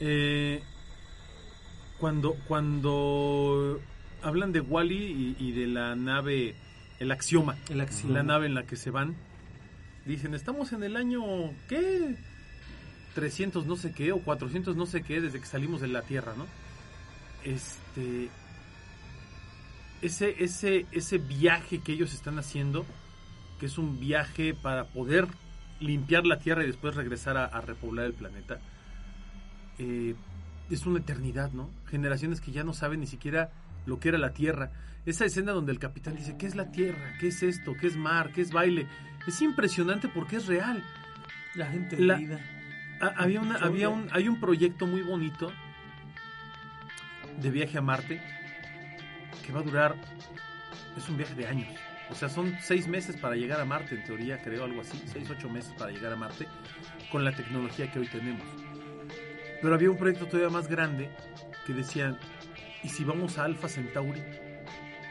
[0.00, 0.60] Eh,
[1.98, 3.80] cuando, cuando
[4.20, 6.54] hablan de Wally y, y de la nave,
[6.98, 8.14] el axioma, El axioma.
[8.14, 9.16] la nave en la que se van,
[10.04, 11.22] dicen, estamos en el año,
[11.68, 12.16] ¿qué?
[13.14, 16.34] 300 no sé qué, o 400 no sé qué, desde que salimos de la Tierra,
[16.36, 16.46] ¿no?
[17.44, 18.28] Este...
[20.00, 22.86] Ese, ese, ese viaje que ellos están haciendo,
[23.58, 25.26] que es un viaje para poder
[25.80, 28.60] limpiar la Tierra y después regresar a, a repoblar el planeta,
[29.78, 30.14] eh,
[30.70, 31.70] es una eternidad, ¿no?
[31.86, 33.50] Generaciones que ya no saben ni siquiera
[33.86, 34.70] lo que era la Tierra.
[35.08, 37.14] Esa escena donde el capitán dice, ¿qué es la Tierra?
[37.18, 37.74] ¿Qué es esto?
[37.80, 38.30] ¿Qué es mar?
[38.30, 38.86] ¿Qué es baile?
[39.26, 40.82] Es impresionante porque es real.
[41.54, 42.38] La gente La- olvida.
[43.00, 45.50] Ha- había una, había hay un proyecto muy bonito
[47.40, 48.20] de viaje a Marte
[49.46, 49.94] que va a durar,
[50.96, 51.68] es un viaje de años.
[52.10, 55.30] O sea, son seis meses para llegar a Marte, en teoría, creo, algo así, seis,
[55.30, 56.46] ocho meses para llegar a Marte,
[57.10, 58.46] con la tecnología que hoy tenemos.
[59.62, 61.10] Pero había un proyecto todavía más grande
[61.66, 62.18] que decían,
[62.82, 64.22] ¿y si vamos a Alpha Centauri?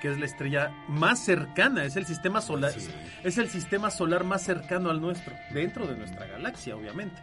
[0.02, 2.90] Que es la estrella más cercana, es el sistema solar, Sí.
[3.24, 7.20] es el sistema solar más cercano al nuestro, dentro de nuestra galaxia, obviamente.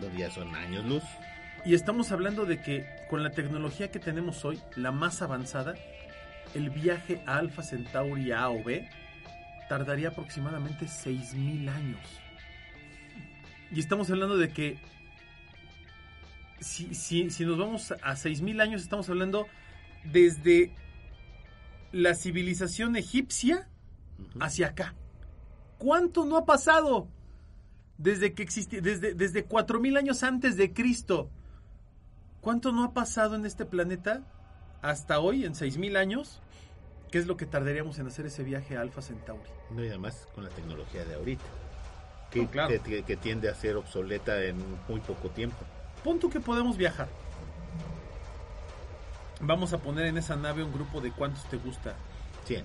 [0.00, 1.02] Los días son años luz.
[1.64, 5.74] Y estamos hablando de que con la tecnología que tenemos hoy, la más avanzada,
[6.54, 8.88] el viaje a Alpha Centauri A o B
[9.68, 12.00] tardaría aproximadamente 6.000 años.
[13.70, 14.76] Y estamos hablando de que
[16.60, 19.46] si, si, si nos vamos a 6.000 años, estamos hablando
[20.04, 20.70] desde
[21.92, 23.68] la civilización egipcia
[24.40, 24.94] hacia acá.
[25.78, 27.08] ¿Cuánto no ha pasado?
[27.98, 31.30] Desde que existía, desde, desde 4.000 años antes de Cristo.
[32.40, 34.22] ¿Cuánto no ha pasado en este planeta
[34.80, 36.40] hasta hoy, en 6.000 años?
[37.10, 39.48] ¿Qué es lo que tardaríamos en hacer ese viaje a Alpha Centauri?
[39.70, 41.44] No, y además con la tecnología de ahorita.
[42.30, 42.82] Que, No, claro.
[42.82, 44.56] que- que- tiende a ser obsoleta en
[44.88, 45.58] muy poco tiempo.
[46.02, 47.08] Pon tú que podemos viajar.
[49.42, 51.94] Vamos a poner en esa nave un grupo de cuántos te gusta.
[52.44, 52.64] 100.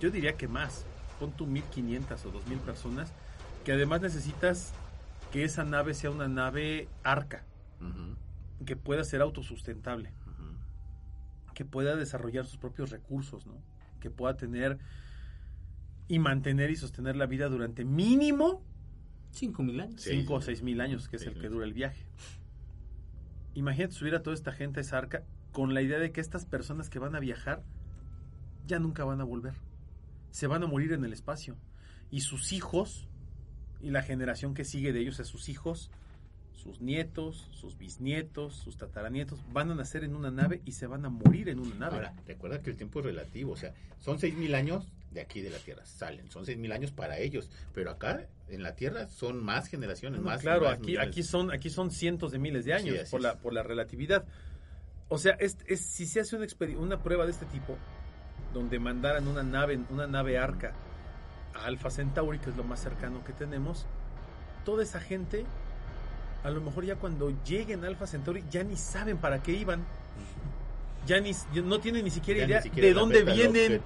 [0.00, 0.84] Yo diría que más.
[1.18, 3.12] Pon tú 1500 o 2000 personas.
[3.64, 4.72] Que además necesitas
[5.32, 7.44] que esa nave sea una nave arca.
[8.64, 10.12] Que pueda ser autosustentable.
[11.54, 13.52] que pueda desarrollar sus propios recursos, ¿no?
[14.00, 14.78] Que pueda tener
[16.08, 18.62] y mantener y sostener la vida durante mínimo
[19.32, 20.00] Cinco mil años.
[20.00, 20.10] Sí.
[20.10, 22.04] 5 o 6 mil años, que es el que dura el viaje.
[23.54, 25.22] Imagínate subir a toda esta gente a esa arca
[25.60, 27.62] con la idea de que estas personas que van a viajar
[28.66, 29.52] ya nunca van a volver.
[30.30, 31.54] Se van a morir en el espacio.
[32.10, 33.06] Y sus hijos,
[33.82, 35.90] y la generación que sigue de ellos, a sus hijos,
[36.54, 41.04] sus nietos, sus bisnietos, sus tataranietos, van a nacer en una nave y se van
[41.04, 41.96] a morir en una nave.
[41.96, 45.50] Ahora, recuerda que el tiempo es relativo, o sea, son 6.000 años de aquí de
[45.50, 49.68] la Tierra, salen, son 6.000 años para ellos, pero acá en la Tierra son más
[49.68, 51.08] generaciones, No, más claro, más aquí, millones.
[51.08, 54.24] aquí son, aquí son cientos de miles de años Sí, por la, por la relatividad.
[55.10, 56.36] O sea, es, es- si se hace
[56.78, 57.76] una, prueba de este tipo,
[58.54, 60.72] donde mandaran una nave, una nave arca
[61.54, 63.84] a Alpha Centauri, que es lo más cercano que tenemos,
[64.64, 65.44] toda esa gente,
[66.44, 69.84] a lo mejor ya cuando lleguen a Alpha Centauri, ya ni saben para qué iban.
[71.06, 71.32] Ya ni,
[71.64, 73.80] no tienen ni siquiera Ya ni idea siquiera de dónde vienen.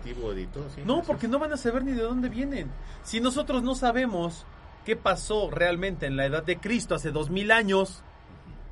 [0.52, 2.70] todo, sí, No, porque no van a saber ni de dónde vienen.
[3.02, 4.44] Si nosotros no sabemos
[4.84, 8.02] qué pasó realmente en la edad de Cristo hace dos mil años,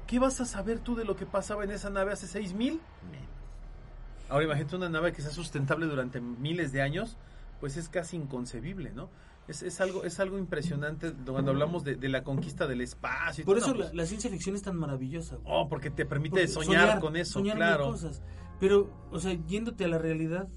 [0.07, 2.80] ¿qué vas a saber tú de lo que pasaba en esa nave hace seis mil?
[4.28, 7.16] Ahora imagínate una nave que sea sustentable durante miles de años,
[7.61, 9.11] pues es casi inconcebible, ¿no?
[9.48, 13.42] Es, es algo, es algo impresionante cuando hablamos de, de la conquista del espacio.
[13.42, 15.36] y Por todo, eso no, la, pues, la ciencia ficción es tan maravillosa.
[15.36, 15.46] güey.
[15.48, 17.86] oh, porque te permite Porque soñar, con eso, soñar claro.
[17.90, 18.22] cosas.
[18.61, 20.48] Pero, o sea, yéndote a la realidad,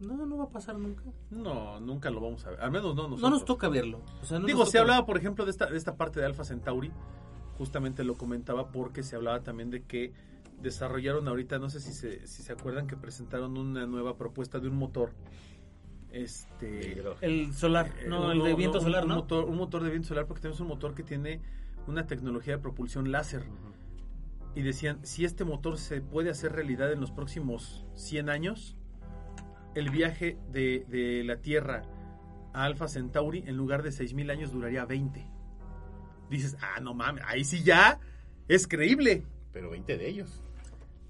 [0.00, 1.04] no, no va a pasar nunca.
[1.30, 2.60] No, nunca lo vamos a ver.
[2.60, 3.20] Al menos no nosotros.
[3.22, 4.02] No nos toca verlo.
[4.20, 6.44] O sea, no Digo, se hablaba, por ejemplo, de esta, de esta parte de Alpha
[6.44, 6.92] Centauri.
[7.58, 10.12] Justamente lo comentaba porque se hablaba también de que
[10.60, 14.68] desarrollaron ahorita, no sé si se, si se acuerdan que presentaron una nueva propuesta de
[14.68, 15.12] un motor.
[16.10, 17.02] Este.
[17.20, 19.14] El solar, eh, no, el de viento solar, un ¿no?
[19.16, 21.40] Motor, un motor de viento solar porque tenemos un motor que tiene
[21.86, 23.44] una tecnología de propulsión láser.
[24.54, 28.76] Y decían, si este motor se puede hacer realidad en los próximos 100 años,
[29.74, 31.82] el viaje de, de la Tierra
[32.52, 35.33] a Alpha Centauri, en lugar de 6.000 años, duraría 20.
[36.30, 37.98] Dices, ah, no mames, ahí sí ya
[38.48, 39.24] es creíble.
[39.52, 40.40] Pero 20 de ellos.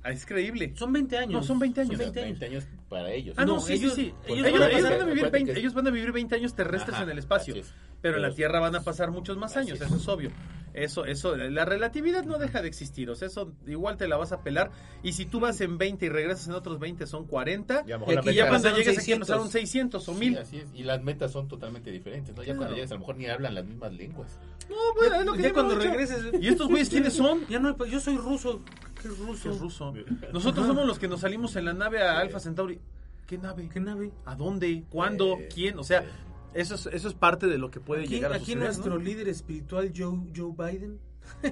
[0.03, 0.73] Ahí es creíble.
[0.77, 1.33] Son 20 años.
[1.33, 1.95] No, son 20 años.
[1.95, 2.39] O sea, 20 años.
[2.41, 3.35] 20 años para ellos.
[3.39, 4.33] Ah, no, No, sí, ellos- sí, sí.
[4.33, 6.95] ellos Ellos, van a vivir acuérdate 20, que- ellos van a vivir 20 años terrestres
[6.95, 7.55] Ajá, en el espacio.
[7.55, 7.75] así es.
[8.05, 9.87] Pero en la Tierra van a pasar muchos más años, es.
[9.87, 10.31] eso es obvio.
[10.75, 14.33] Eso, eso, la relatividad no deja de existir, o sea, eso igual te la vas
[14.33, 14.73] a pelar.
[15.03, 17.85] Y si tú vas en 20 y regresas en otros 20, son 40.
[17.87, 19.29] Y a lo Y, mejor la aquí ya cuando llegues aquí 600.
[19.29, 20.39] pasaron 600 o Sí, 1000.
[20.39, 20.69] así es.
[20.75, 22.43] Y las metas son totalmente diferentes, ¿no?
[22.43, 22.59] Ya Claro.
[22.59, 24.39] cuando llegas a lo mejor ni hablan las mismas lenguas.
[24.69, 26.25] No, bueno, es lo que Ya cuando regreses.
[26.41, 27.47] ¿Y estos güeyes quiénes son?
[27.49, 28.61] Ya no, hay- yo soy ruso.
[29.01, 29.51] ¿Qué es ruso?
[29.51, 29.95] Es ruso.
[30.33, 32.81] Nosotros somos los que nos salimos en la nave a Alpha Centauri.
[33.29, 33.69] ¿Qué nave?
[33.73, 34.11] ¿Qué nave?
[34.27, 34.85] ¿A dónde?
[34.91, 35.39] ¿Cuándo?
[35.39, 35.79] Eh, ¿Quién?
[35.79, 36.09] O sea, eh.
[36.55, 38.65] Eso es, eso es parte de lo que puede Aquí, llegar a aquí suceder.
[38.65, 39.01] nuestro ¿no?
[39.05, 40.99] líder espiritual Joe, Joe Biden.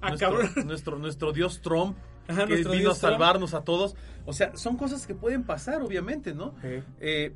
[0.00, 3.12] Ah, nuestro, nuestro, nuestro dios Trump Ajá, que nuestro vino dios a Trump.
[3.12, 3.94] salvarnos a todos.
[4.26, 6.54] O sea, son cosas que pueden pasar, obviamente, ¿no?
[7.00, 7.34] Eh,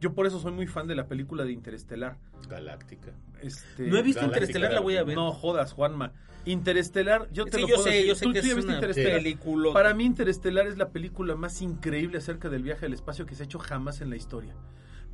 [0.00, 2.18] yo por eso soy muy fan de la película de Interestelar.
[2.48, 3.12] Galáctica.
[3.40, 5.14] Este, No he visto Galáctica, Interestelar, la voy a ver.
[5.16, 6.12] No jodas, Juanma.
[6.46, 8.06] Interestelar, yo te Sí, lo yo puedo sé, decir.
[8.08, 9.18] yo sé ¿Tú- que tú es viste una Interestelar?
[9.18, 9.72] película.
[9.72, 13.42] Para mí Interestelar es la película más increíble acerca del viaje al espacio que se
[13.42, 14.54] ha hecho jamás en la historia.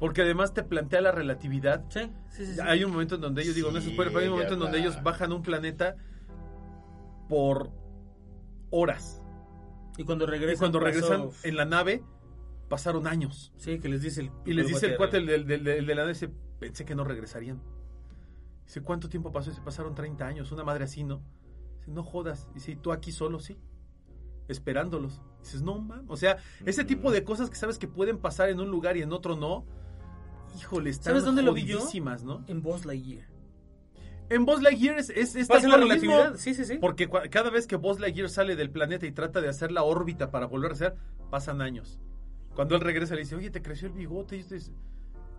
[0.00, 1.84] Porque además te plantea la relatividad.
[1.90, 2.54] Sí, sí, sí.
[2.54, 2.60] sí.
[2.64, 4.54] Hay un momento en donde ellos, digo, no es Sí, spoiler, pero hay un momento
[4.54, 5.94] en donde ellos bajan un planeta
[7.28, 7.70] por
[8.70, 9.22] horas.
[9.96, 10.54] Y cuando regresan.
[10.56, 12.02] Y cuando pasó- regresan en la nave,
[12.68, 13.52] pasaron años.
[13.56, 14.30] Sí, que les dice el.
[14.46, 16.84] Y les dice el cuate el el del, del- del de la nave, dice, pensé
[16.84, 17.60] que no regresarían.
[18.64, 19.50] Dice, ¿cuánto tiempo pasó?
[19.50, 21.22] Dice, pasaron 30 años, una madre así, ¿no?
[21.78, 22.48] Dice, no jodas.
[22.54, 23.38] Dice, ¿y tú aquí solo?
[23.40, 23.58] Sí.
[24.48, 25.22] esperándolos.
[25.42, 26.04] Dices, no, man.
[26.08, 29.02] O sea, ese tipo de cosas que sabes que pueden pasar en un lugar y
[29.02, 29.64] en otro no.
[30.58, 31.80] Híjole, están ¿Sabes dónde lo vi yo?
[32.24, 32.44] ¿no?
[32.46, 33.26] En Buzz Lightyear.
[34.28, 36.12] En Buzz Lightyear es, es, es ¿Pasa tal la lo mismo.
[36.12, 36.36] relatividad?
[36.38, 36.78] Sí, sí, sí.
[36.78, 40.30] Porque cada vez que Buzz Lightyear sale del planeta y trata de hacer la órbita
[40.30, 40.94] para volver a ser,
[41.30, 41.98] pasan años.
[42.54, 44.36] Cuando él regresa le dice, oye, te creció el bigote.
[44.36, 44.70] Y dices,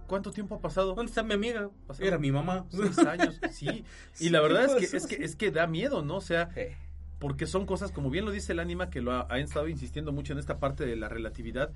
[0.07, 0.93] ¿cuánto tiempo ha pasado?
[0.93, 1.69] ¿Dónde está mi amiga?
[1.99, 2.65] Era mi mamá.
[2.69, 3.85] Seis años, sí.
[4.19, 4.97] Y la verdad es que, pasó?
[4.97, 6.17] es que es que da miedo, ¿no?
[6.17, 6.49] O sea,
[7.17, 10.11] porque son cosas, como bien lo dice el ánima, que lo ha, ha estado insistiendo
[10.11, 11.71] mucho en esta parte de la relatividad,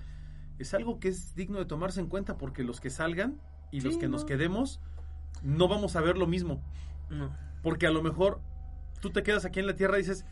[0.60, 3.40] es algo que es digno de tomarse en cuenta porque los que salgan
[3.72, 4.28] y los que nos no.
[4.28, 4.80] quedemos
[5.44, 6.62] no vamos a ver lo mismo.
[7.10, 7.30] no.
[7.62, 8.40] Porque a lo mejor
[9.02, 10.24] tú te quedas aquí en la Tierra y dices,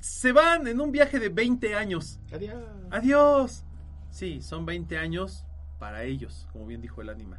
[0.00, 2.18] se van en un viaje de 20 años.
[2.32, 2.54] Adiós.
[2.90, 3.64] Adiós.
[4.10, 5.44] Sí, son 20 años
[5.78, 7.38] para ellos, como bien dijo el ánima.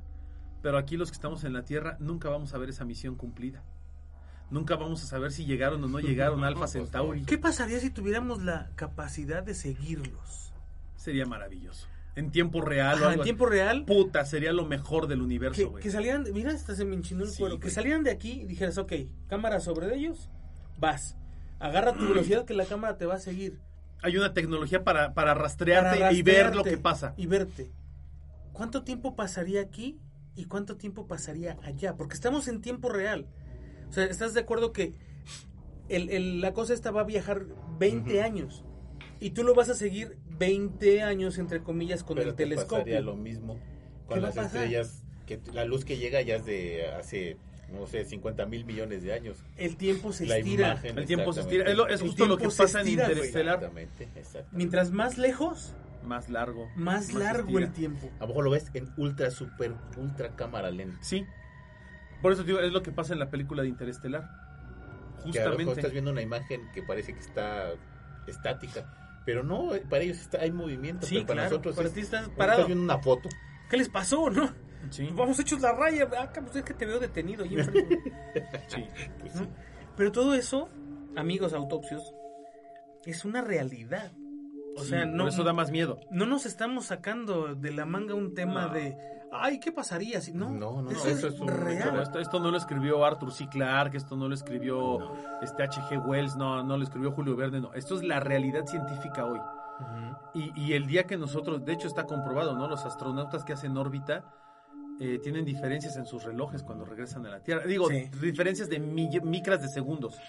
[0.62, 3.64] Pero aquí los que estamos en la Tierra nunca vamos a ver esa misión cumplida.
[4.52, 7.24] Nunca vamos a saber si llegaron o no llegaron a Pues, Centauri.
[7.26, 10.54] ¿Qué pasaría si tuviéramos la capacidad de seguirlos?
[10.98, 11.88] Sería maravilloso.
[12.16, 13.86] En tiempo real o algo en tiempo real.
[13.86, 15.84] Puta, sería lo mejor del universo, Que, güey.
[15.84, 17.60] que salieran, mira, hasta se me enchinó el Sí, cuero.
[17.60, 18.92] Que salieran de aquí y dijeras, ok,
[19.28, 20.30] cámara sobre ellos,
[20.78, 21.16] vas.
[21.60, 23.60] Agarra tu velocidad que la cámara te va a seguir.
[24.02, 27.14] Hay una tecnología para, para, rastrearte Para y ver lo que pasa.
[27.18, 27.72] Y verte.
[28.52, 29.98] ¿Cuánto tiempo pasaría aquí
[30.36, 31.96] y cuánto tiempo pasaría allá?
[31.96, 33.28] Porque estamos en tiempo real.
[33.90, 34.96] O sea, ¿estás de acuerdo que
[35.88, 37.46] el- el- la cosa esta va a viajar
[37.80, 38.24] 20 Ujú.
[38.26, 38.66] años?
[39.20, 42.78] Y tú lo vas a seguir 20 años, entre comillas, con Pero el te telescopio.
[42.80, 45.04] pasaría lo mismo ¿Qué con las estrellas.
[45.26, 47.38] que La luz que llega ya es de hace,
[47.72, 49.38] no sé, 50 mil millones de años.
[49.58, 50.68] El tiempo se La estira.
[50.70, 51.70] imagen, El tiempo se estira.
[51.70, 53.08] Es, lo- es El justo lo que pasa en estira.
[53.08, 53.56] Interestelar.
[53.56, 54.58] Exactamente, exactamente.
[54.58, 55.74] Mientras más lejos,
[56.04, 56.68] Más largo.
[56.76, 57.66] más, largo estira.
[57.68, 58.10] el tiempo.
[58.18, 60.98] A lo mejor lo ves en ultra, super, ultra cámara lenta.
[61.02, 61.26] Sí.
[62.22, 64.30] Por eso, tío, es lo que pasa en la película de Interestelar.
[65.32, 65.72] Que a lo mejor Justamente.
[65.82, 67.72] estás viendo una imagen que parece que está
[68.28, 69.01] estática.
[69.26, 71.06] Pero no, eh, para ellos está, hay movimiento.
[71.06, 72.66] Sí, pero para claro, nosotros para es- ti estás parado.
[72.66, 73.30] Viendo una foto.
[73.70, 74.52] ¿Qué les pasó, no?
[74.90, 76.10] Sí, Vamos hechos la raya.
[76.18, 78.00] Ah, cabrón, es que te veo detenido ahí enfrente.
[78.68, 78.86] sí.
[79.20, 79.42] Pues ¿no?
[79.44, 79.50] sí.
[79.96, 80.70] Pero todo eso,
[81.16, 82.02] amigos autopsios,
[83.06, 84.12] es una realidad.
[84.76, 86.00] O sea, por no, eso da más miedo.
[86.12, 88.74] no nos estamos sacando de la manga un tema No.
[88.74, 88.98] de,
[89.32, 90.50] ay, ¿qué pasaría si no?
[90.50, 92.00] No, no, eso, eso es, es un- real.
[92.02, 93.48] Esto, esto no lo escribió Arthur C.
[93.48, 96.06] Clarke, esto no lo escribió este H.G.
[96.06, 97.74] Wells, no, no lo escribió Julio Verne, no.
[97.74, 99.40] Esto es la realidad científica hoy.
[100.36, 102.68] Y, y el día que nosotros, de hecho está comprobado, ¿no?
[102.68, 104.24] Los astronautas que hacen órbita
[105.00, 107.64] eh, tienen diferencias en sus relojes cuando regresan a la Tierra.
[107.66, 108.08] Digo, Sí.
[108.22, 110.20] diferencias de mi- micras de segundos.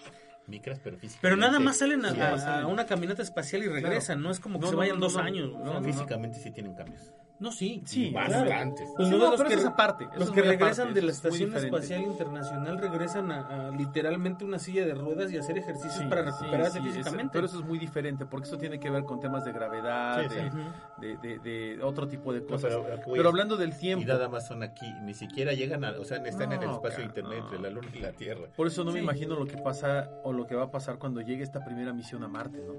[0.47, 1.21] Micras, pero físicamente.
[1.23, 2.47] Pero nada más salen a, sí, a- sí.
[2.49, 5.15] a una caminata espacial y regresan, no es como que No, se vayan no, dos
[5.15, 5.51] no, años.
[5.85, 7.13] Físicamente sí tienen cambios.
[7.39, 8.39] No, sí, Sí, claro.
[8.45, 8.89] bastantes.
[8.97, 11.11] Pues Sí, no los pero que, eso es aparte, los que regresan aparte, de la
[11.11, 11.57] es Estación.
[11.57, 16.23] Espacial Internacional regresan a, a literalmente una silla de ruedas y hacer ejercicios Sí, para
[16.23, 17.31] recuperarse sí, es- físicamente.
[17.33, 20.37] pero eso es muy diferente, porque eso tiene que ver con temas de gravedad, Sí,
[20.37, 20.59] de, sí.
[21.01, 22.77] de- de- de otro tipo de cosas.
[22.77, 26.05] pero, pero, hablando del Y tiempo, nada más son aquí, ni siquiera llegan a, o
[26.05, 27.45] sea, están en el espacio de ca- internet no.
[27.47, 28.47] entre la luna y la tierra.
[28.55, 31.21] por eso no me imagino lo que pasa o lo que va a pasar cuando
[31.21, 32.75] llegue esta primera misión a Marte, ¿no?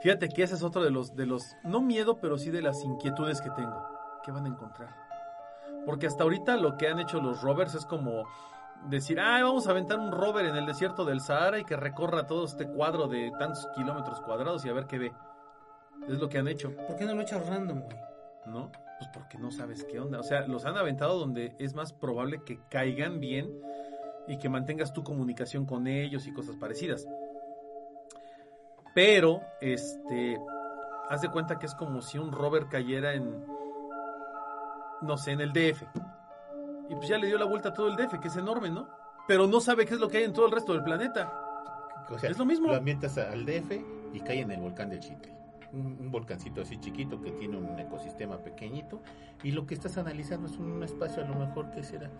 [0.00, 2.84] Fíjate que ese es otro de los, de los, no miedo, pero sí de las
[2.84, 3.82] inquietudes que tengo.
[4.24, 4.94] ¿Qué van a encontrar?
[5.86, 8.24] Porque hasta ahorita lo que han hecho los rovers es como
[8.88, 12.26] decir, ah, vamos a aventar un rover en el desierto del Sahara y que recorra
[12.26, 15.12] todo este cuadro de tantos kilómetros cuadrados y a ver qué ve.
[16.08, 16.74] Es lo que han hecho.
[16.86, 18.08] ¿Por qué no lo echas random, güey?
[18.48, 18.72] ¿no?
[18.98, 20.18] Pues porque no sabes qué onda.
[20.18, 23.48] O sea, los han aventado donde es más probable que caigan bien
[24.28, 27.08] y que mantengas tu comunicación con ellos y cosas parecidas.
[28.94, 30.38] Pero, este,
[31.08, 33.44] haz de cuenta que es como si un rover cayera en,
[35.00, 35.82] no sé, en el DF.
[36.90, 38.88] Y pues ya le dio la vuelta a todo el DF, que es enorme, ¿no?
[39.26, 41.32] Pero no sabe qué es lo que hay en todo el resto del planeta.
[42.10, 42.68] O sea, Es lo mismo.
[42.68, 43.72] Lo ambientas al DF
[44.12, 45.36] y cae en el volcán del Chitle.
[45.72, 49.02] Un, un volcancito así chiquito que tiene un ecosistema pequeñito.
[49.42, 52.10] Y lo que estás analizando es un espacio a lo mejor que será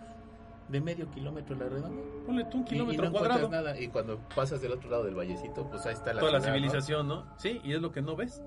[0.69, 2.01] de medio kilómetro a la redonda.
[2.25, 3.49] Ponle tú un Y- y, kilómetro no cuadrado.
[3.49, 3.79] nada.
[3.79, 7.07] Y cuando pasas del otro lado del vallecito, pues ahí está la toda la civilización,
[7.07, 7.25] ¿no?
[7.37, 8.41] Sí, y es lo que no ves.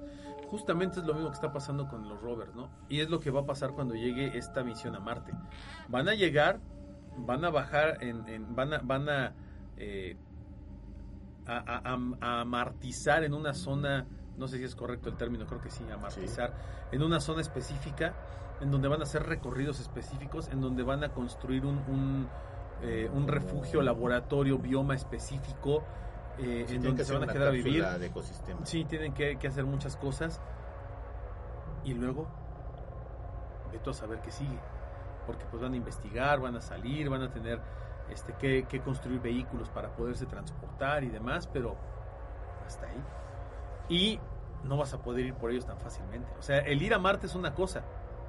[0.49, 2.69] Justamente es lo mismo que está pasando con los rovers, ¿no?
[2.89, 5.33] Y es lo que va a pasar cuando llegue esta misión a Marte.
[5.89, 6.61] Van a llegar,
[7.17, 9.33] van a bajar, en, en- van a, van a,
[9.79, 10.17] eh,
[11.47, 14.07] a, a- a- a amartizar en una zona,
[14.37, 16.55] no sé si es correcto el término, creo que sí, amartizar,
[16.93, 18.15] en una zona específica,
[18.63, 22.29] en donde van a hacer recorridos específicos, en donde van a construir un, un,
[22.83, 25.83] eh, un refugio, laboratorio, bioma específico,
[26.39, 27.85] eh, Sí, en donde se van a quedar a vivir.
[27.85, 28.65] de ecosistema.
[28.65, 30.41] Sí, tienen que, que hacer muchas cosas.
[31.85, 32.29] Y luego,
[33.73, 34.59] veto a saber qué sigue.
[35.27, 37.61] Porque pues van a investigar, van a salir, van a tener
[38.11, 41.77] este que, que construir vehículos para poderse transportar y demás, pero
[42.65, 43.03] hasta ahí.
[43.89, 44.21] Y
[44.65, 46.33] no vas a poder ir por ellos tan fácilmente.
[46.39, 47.83] O sea, el ir a Marte es una cosa,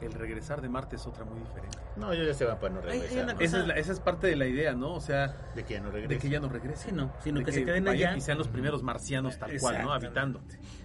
[0.05, 1.77] el regresar de Marte es otra muy diferente.
[1.95, 3.41] No, ellos ya se van para no Hay- hay regresar.
[3.41, 4.93] Esa es, la- esa es parte de la idea, ¿no?
[4.93, 6.19] O sea, De que ya no de regresen.
[6.21, 6.89] que ya no regresen.
[6.89, 8.15] Sí, no, sino De que, se queden allá.
[8.17, 9.93] Y sean los primeros marcianos tal cual, ¿no?
[9.93, 10.41] Habitando.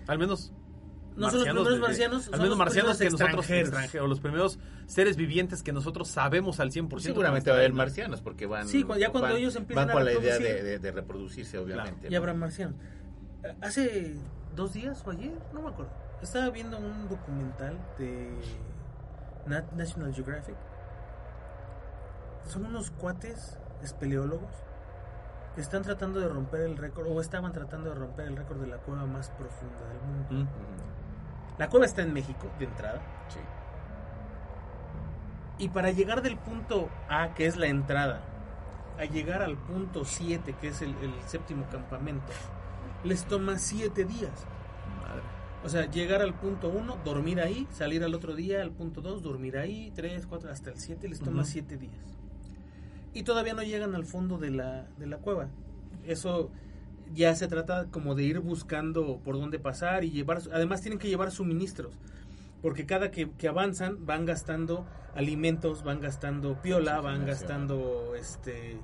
[0.07, 0.53] Al menos...
[1.16, 4.09] No son los primeros de- marcianos, Al menos los marcianos que nosotros extranjeros.
[4.09, 7.01] los primeros seres vivientes que nosotros sabemos al 100%.
[7.01, 8.69] Seguramente va a haber marcianos porque van.
[8.69, 10.64] Sí, ya cuando van- ellos empiezan Van a con la idea de, reproducir.
[10.64, 12.07] de- de reproducirse, obviamente.
[12.07, 12.19] Y ¿no?
[12.19, 12.77] habrá marcianos.
[13.61, 14.14] Hace
[14.55, 15.91] dos días o ayer, no me acuerdo.
[16.23, 18.31] Estaba viendo un documental de
[19.49, 20.57] National Geographic.
[22.46, 24.53] Son unos cuates espeleólogos
[25.55, 28.68] que están tratando de romper el récord, o estaban tratando de romper el récord de
[28.68, 30.44] la cueva más profunda del mundo.
[30.44, 31.59] Mm.
[31.59, 33.01] La cueva está en México, de entrada.
[33.28, 33.40] Sí.
[35.59, 38.20] Y para llegar del punto A, que es la entrada,
[38.99, 42.32] a llegar al punto 7, que es el, el séptimo campamento,
[43.05, 44.46] les toma 7 días.
[45.64, 49.22] O sea, llegar al punto 1, dormir ahí, salir al otro día al punto 2,
[49.22, 51.50] dormir ahí, 3, 4, hasta el 7, les toma Ujú.
[51.50, 52.16] 7 días.
[53.12, 55.48] Y todavía no llegan al fondo de la, de la cueva.
[56.04, 56.50] Eso
[57.12, 61.09] ya se trata como de ir buscando por dónde pasar y llevar, además tienen que
[61.09, 61.94] llevar suministros.
[62.62, 68.80] Porque cada que, que avanzan van gastando alimentos, van gastando piola, van gastando este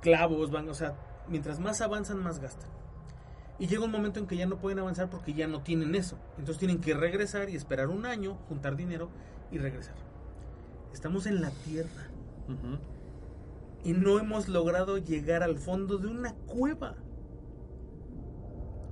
[0.00, 0.94] clavos, van, o sea,
[1.28, 2.70] mientras más avanzan más gastan.
[3.58, 6.18] Y llega un momento en que ya no pueden avanzar porque ya no tienen eso.
[6.38, 9.10] Entonces tienen que regresar y esperar un año, juntar dinero
[9.50, 9.94] y regresar.
[10.92, 12.08] Estamos en la Tierra
[13.84, 16.96] y no hemos logrado llegar al fondo de una cueva.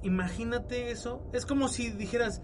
[0.02, 1.26] Imagínate eso.
[1.32, 2.42] Es como si dijeras,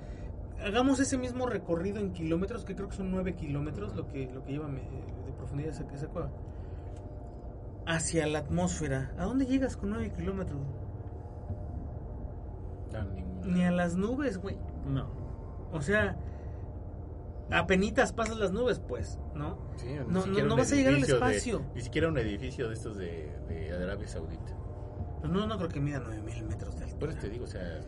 [0.64, 4.42] hagamos ese mismo recorrido en kilómetros, que creo que son 9 kilómetros lo que, lo
[4.42, 6.30] que lleva de profundidad esa, esa cueva.
[7.86, 9.14] Hacia la atmósfera.
[9.18, 10.60] ¿A dónde llegas con 9 kilómetros?
[13.44, 14.56] Ni a las nubes, güey.
[14.86, 15.08] No.
[15.72, 16.16] O sea,
[17.50, 19.58] apenitas pasas las nubes, pues, ¿no?
[19.76, 21.62] Sí, No, no, no vas a llegar al de- espacio.
[21.74, 24.56] ni siquiera un edificio de estos de, de Arabia Saudita.
[25.20, 27.12] Pues no, no creo que mida 9000 metros de Por altura.
[27.12, 27.80] eso te digo, o sea,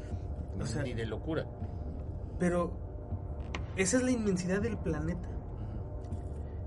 [0.60, 1.46] O sea- ni de locura.
[2.38, 2.72] Pero
[3.76, 5.28] esa es la inmensidad del planeta.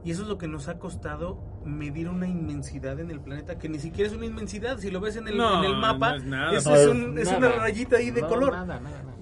[0.04, 3.68] Y eso es lo que nos ha costado medir una inmensidad en el planeta, que
[3.70, 4.78] ni siquiera es una inmensidad.
[4.78, 6.58] Si lo ves en el, No, en el mapa, no es nada.
[6.58, 7.38] eso No, es, un- es nada.
[7.38, 8.52] una rayita ahí de No, color.
[8.54, 9.16] Nada, nada, nada.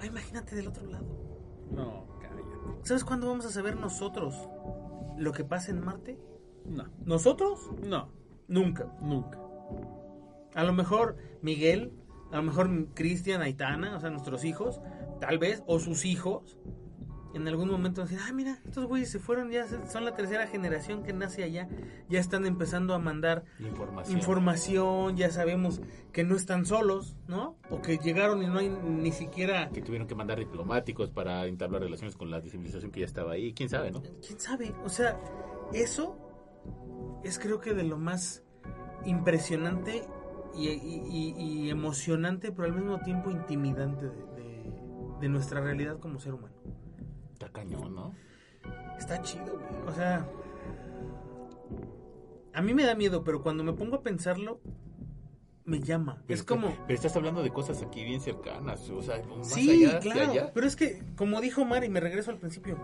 [0.00, 1.06] Ah, imagínate del otro lado.
[1.70, 2.42] No, cállate.
[2.82, 4.34] ¿Sabes cuándo vamos a saber nosotros
[5.16, 6.18] lo que pasa en Marte?
[6.66, 6.84] No.
[7.04, 7.70] ¿Nosotros?
[7.86, 8.08] No.
[8.48, 8.86] Nunca.
[9.00, 9.38] Nunca.
[10.54, 11.92] A lo mejor Miguel,
[12.32, 14.80] a lo mejor Cristian, Aitana, o sea, nuestros hijos,
[15.20, 16.58] tal vez, o sus hijos,
[17.34, 21.02] en algún momento decir, ah, mira, estos güeyes se fueron, ya son la tercera generación
[21.02, 21.68] que nace allá,
[22.08, 24.16] ya están empezando a mandar Información.
[24.18, 25.80] información, ya sabemos
[26.12, 27.56] que no están solos, ¿no?
[27.70, 29.68] O que llegaron y no hay ni siquiera...
[29.70, 33.52] que tuvieron que mandar diplomáticos para entablar relaciones con la civilización que ya estaba ahí.
[33.52, 34.02] ¿Quién sabe, no?
[34.24, 34.72] ¿Quién sabe?
[34.84, 35.18] O sea,
[35.72, 36.16] eso
[37.24, 38.42] es creo que de lo más
[39.04, 40.06] impresionante
[40.54, 41.34] y, y- y-
[41.66, 44.72] y emocionante, pero al mismo tiempo intimidante de, de-
[45.20, 46.54] de nuestra realidad como ser humano.
[47.34, 48.14] Está cañón, ¿no?
[48.98, 49.88] Está chido, güey.
[49.88, 50.26] O sea,
[52.52, 54.60] a mí me da miedo, pero cuando me pongo a pensarlo,
[55.64, 56.22] me llama.
[56.26, 56.68] Pero es como...
[56.86, 60.30] Pero estás hablando de cosas aquí bien cercanas, o sea, más Sí, allá claro.
[60.30, 60.52] allá.
[60.54, 62.78] Pero es que, como dijo Mari, me regreso al principio,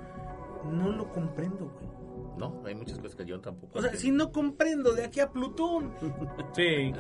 [0.70, 2.00] no lo comprendo, güey.
[2.38, 3.78] No, hay muchas cosas que yo tampoco.
[3.78, 5.92] O sea, si no comprendo de aquí a Plutón,
[6.56, 6.92] Sí.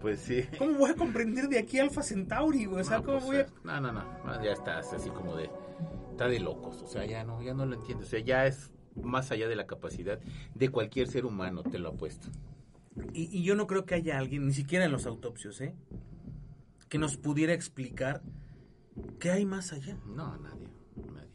[0.00, 0.44] Pues sí.
[0.58, 2.80] ¿cómo voy a comprender de aquí a Alfa Centauri, güey?
[2.80, 3.46] O sea, No, ¿cómo pues, voy a...?
[3.64, 5.48] No, no, no, no, ya estás así como de...
[6.20, 8.08] Está de locos, o sea, ya no, ya no lo entiendes.
[8.08, 8.70] O sea, ya es
[9.02, 10.20] más allá de la capacidad
[10.54, 12.28] de cualquier ser humano, te lo apuesto.
[13.14, 15.74] Y, y yo no creo que haya alguien, ni siquiera en los autopsios, ¿eh?
[16.90, 18.20] Que nos pudiera explicar
[19.18, 19.96] qué hay más allá.
[20.04, 20.68] No, nadie,
[21.10, 21.30] nadie.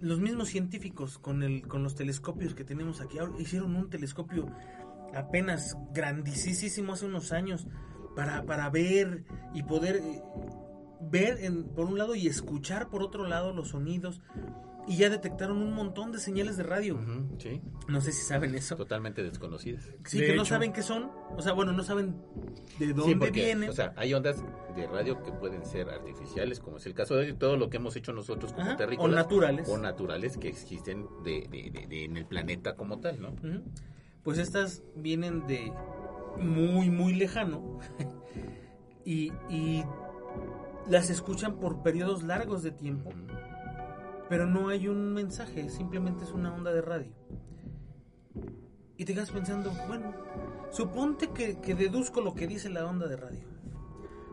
[0.00, 4.46] Los mismos científicos con, el, con los telescopios que tenemos aquí ahora hicieron un telescopio
[5.14, 7.68] apenas grandísimo hace unos años
[8.16, 9.22] para, para ver
[9.54, 10.22] y poder eh,
[11.10, 14.20] ver en- por un lado y escuchar por otro lado los sonidos
[14.88, 16.98] y ya detectaron un montón de señales de radio.
[17.38, 18.74] Sí, No sé si saben eso.
[18.76, 19.88] totalmente desconocidas.
[20.06, 21.10] Sí, De que no saben qué son.
[21.36, 22.16] O sea, bueno, no saben
[22.80, 23.70] de dónde Sí, porque, vienen.
[23.70, 24.42] O sea, hay ondas
[24.74, 27.94] de radio que pueden ser artificiales, como es el caso de todo lo que hemos
[27.94, 29.12] hecho nosotros como Ajá, terrícolas.
[29.12, 29.68] o naturales.
[29.68, 33.34] O naturales que existen de, de- de- de- en el planeta como tal, ¿no?
[34.24, 35.72] Pues estas vienen de
[36.40, 37.78] muy, muy lejano
[39.04, 39.84] y, y
[40.88, 43.10] las escuchan por periodos largos de tiempo,
[44.28, 47.12] pero no hay un mensaje, simplemente es una onda de radio.
[48.96, 50.12] Y te quedas pensando, bueno,
[50.70, 53.51] suponte que, que deduzco lo que dice la onda de radio.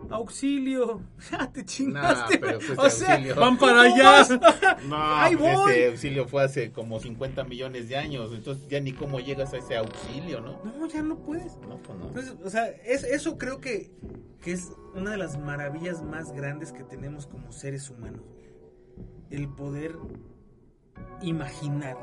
[0.10, 2.38] Auxilio, ya te Nah, chingaste.
[2.40, 4.78] pero pues, o sea, auxilio- Van para ¿cómo allá.
[4.88, 5.72] No, Ahí voy.
[5.72, 9.58] ese auxilio fue hace como 50 millones de años, entonces ya ni cómo llegas a
[9.58, 10.60] ese auxilio, ¿no?
[10.64, 11.58] No, ya no puedes.
[11.68, 12.08] No, pues no.
[12.08, 13.92] Entonces, o sea, es, eso creo que,
[14.42, 18.22] que es una de las maravillas más grandes que tenemos como seres humanos.
[19.30, 19.96] El poder
[21.22, 21.98] imaginar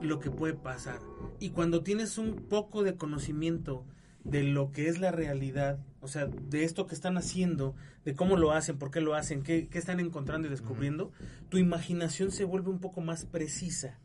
[0.00, 0.98] lo que puede pasar.
[1.38, 3.84] Y cuando tienes un poco de conocimiento
[4.24, 8.36] de lo que es la realidad, o sea, de esto que están haciendo, de cómo
[8.36, 11.12] lo hacen, por qué lo hacen, qué, qué están encontrando y descubriendo,
[11.48, 13.98] tu imaginación se vuelve un poco más precisa.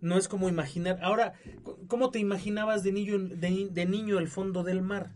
[0.00, 0.98] No es como imaginar.
[1.02, 1.34] Ahora,
[1.86, 5.12] ¿cómo te imaginabas de niño, de, de niño el fondo del mar?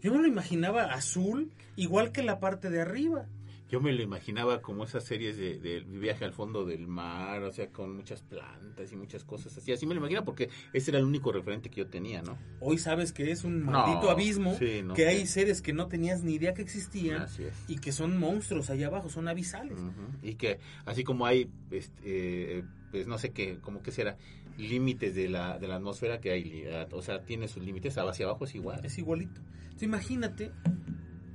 [0.00, 3.26] Yo me lo imaginaba azul, igual que la parte de arriba.
[3.68, 7.52] Yo me lo imaginaba como esas series de, de viaje al fondo del mar, o
[7.52, 9.72] sea, con muchas plantas y muchas cosas así.
[9.72, 12.38] Así me lo imaginaba porque ese era el único referente que yo tenía, ¿no?
[12.60, 15.86] Hoy sabes que es un No, maldito abismo, sí, no que hay seres que no
[15.88, 17.26] tenías ni idea que existían
[17.66, 19.78] y que son monstruos allá abajo, son abisales.
[20.22, 24.16] Y que así como hay, este, eh, pues no sé qué, como que será,
[24.56, 28.44] límites de la, de la atmósfera que hay, o sea, tiene sus límites, hacia abajo
[28.44, 28.84] es igual.
[28.84, 29.40] Es igualito.
[29.62, 30.52] Entonces, imagínate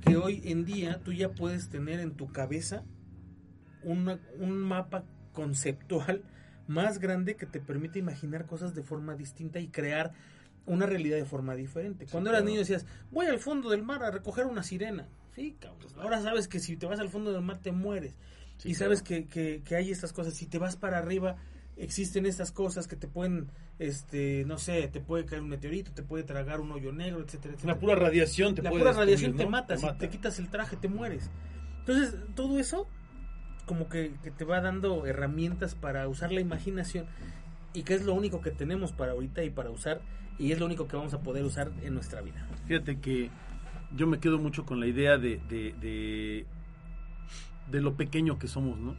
[0.04, 2.84] que hoy en día tú ya puedes tener en tu cabeza
[3.82, 6.22] una- un mapa conceptual
[6.66, 10.12] más grande que te permite imaginar cosas de forma distinta y crear
[10.66, 12.06] una realidad de forma diferente.
[12.10, 12.48] Cuando eras claro.
[12.50, 15.06] niño decías, voy al fondo del mar a recoger una sirena.
[15.34, 15.92] Sí, cabrón.
[15.98, 18.14] Ahora sabes que si te vas al fondo del mar te mueres.
[18.56, 19.24] Sí, y sabes claro.
[19.24, 20.32] que, que, que hay estas cosas.
[20.34, 21.36] Si te vas para arriba,
[21.76, 26.02] existen estas cosas que te pueden, este, no sé, te puede caer un meteorito, te
[26.02, 27.74] puede tragar un hoyo negro, etcétera, etcétera.
[27.74, 29.98] La pura radiación te La puede pura radiación te mata, si mata.
[29.98, 31.30] te quitas el traje te mueres.
[31.80, 32.86] Entonces, todo eso
[33.66, 37.06] como que, que te va dando herramientas para usar la imaginación
[37.72, 40.00] y que es lo único que tenemos para ahorita y para usar
[40.38, 42.46] y es lo único que vamos a poder usar en nuestra vida.
[42.66, 43.30] Fíjate que
[43.96, 46.46] yo me quedo mucho con la idea de, de, de,
[47.70, 48.96] de lo pequeño que somos, ¿no?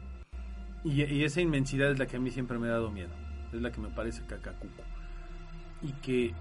[0.85, 3.09] Y, esa inmensidad es la que a mí siempre me ha dado miedo.
[3.51, 4.83] Es la que me parece cacacuco.
[5.81, 6.33] Y que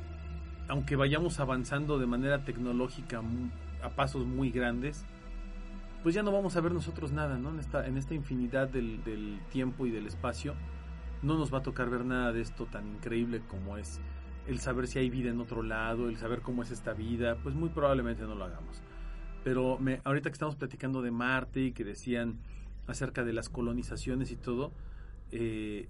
[0.68, 3.22] aunque vayamos avanzando de manera tecnológica
[3.82, 5.06] a pasos muy grandes,
[6.02, 7.50] pues ya no vamos a ver nosotros nada, ¿no?
[7.50, 10.54] En esta, en esta infinidad del, del tiempo y del espacio,
[11.22, 14.00] no nos va a tocar ver nada de esto tan increíble como es
[14.46, 17.54] el saber si hay vida en otro lado, el saber cómo es esta vida, pues
[17.54, 18.82] muy probablemente no lo hagamos.
[19.42, 22.38] Pero ahorita que estamos platicando de Marte y que decían
[22.86, 24.72] acerca de las colonizaciones y todo,
[25.30, 25.88] eh,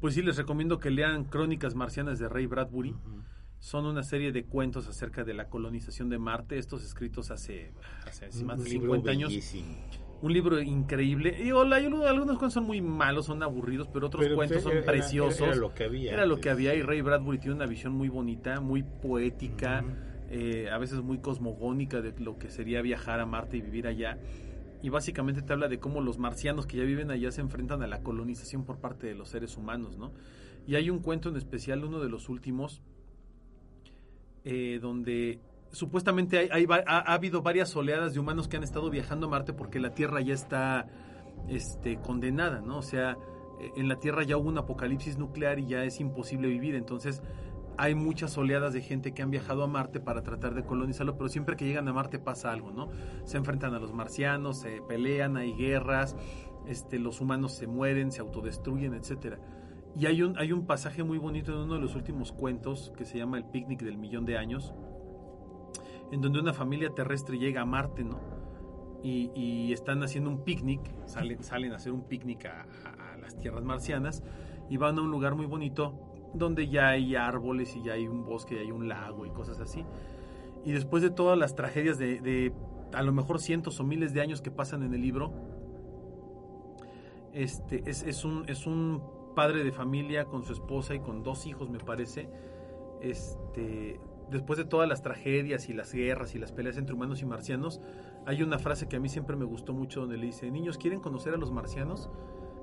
[0.00, 2.94] pues sí les recomiendo que lean Crónicas Marcianas de Ray Bradbury.
[3.60, 7.72] Son una serie de cuentos acerca de la colonización de Marte, estos escritos hace,
[8.06, 9.30] hace más de 50 años.
[9.30, 9.76] bellísimo.
[10.20, 11.36] Un libro increíble.
[11.44, 12.00] Y hola, algunos,
[12.38, 15.40] cuentos son muy malos, son aburridos, pero otros Pero, cuentos son era- preciosos.
[15.40, 16.12] Era, lo que había.
[16.12, 19.84] Era lo que había y Ray Bradbury tiene una visión muy bonita, muy poética,
[20.30, 24.18] eh, a veces muy cosmogónica de lo que sería viajar a Marte y vivir allá.
[24.82, 27.86] Y básicamente te habla de cómo los marcianos que ya viven allá se enfrentan a
[27.86, 30.12] la colonización por parte de los seres humanos, ¿no?
[30.66, 32.82] Y hay un cuento en especial, uno de los últimos,
[34.44, 35.40] eh, donde
[35.72, 39.52] supuestamente hay, ha, ha habido varias oleadas de humanos que han estado viajando a Marte
[39.52, 40.86] porque la Tierra ya está
[41.48, 42.78] este, condenada, ¿no?
[42.78, 43.16] O sea,
[43.60, 47.22] eh, en la Tierra ya hubo un apocalipsis nuclear y ya es imposible vivir, entonces
[47.78, 51.28] hay muchas oleadas de gente que han viajado a Marte para tratar de colonizarlo, pero
[51.28, 52.90] siempre que llegan a Marte pasa algo, ¿no?
[53.24, 56.16] Se enfrentan a los marcianos, se pelean, hay guerras,
[56.66, 59.38] este, los humanos se mueren, se autodestruyen, etcétera.
[59.96, 63.04] Y hay un, hay un pasaje muy bonito en uno de los últimos cuentos que
[63.04, 64.74] se llama El picnic del millón de años,
[66.10, 68.18] en donde una familia terrestre llega a Marte, ¿no?
[69.04, 72.66] Y, están haciendo un picnic, salen, salen a hacer un picnic a
[73.20, 74.24] las tierras marcianas
[74.68, 78.24] y van a un lugar muy bonito donde ya hay árboles y ya hay un
[78.24, 79.84] bosque y hay un lago y cosas así.
[80.64, 82.52] Y después de todas las tragedias de,
[82.92, 85.32] a lo mejor cientos o miles de años que pasan en el libro,
[87.32, 89.02] este es, es un, es un
[89.34, 92.28] padre de familia con su esposa y con dos hijos, me parece.
[93.00, 94.00] Este,
[94.30, 97.80] después de todas las tragedias y las guerras y las peleas entre humanos y marcianos,
[98.26, 101.00] hay una frase que a mí siempre me gustó mucho donde le dice, niños, ¿quieren
[101.00, 102.10] conocer a los marcianos?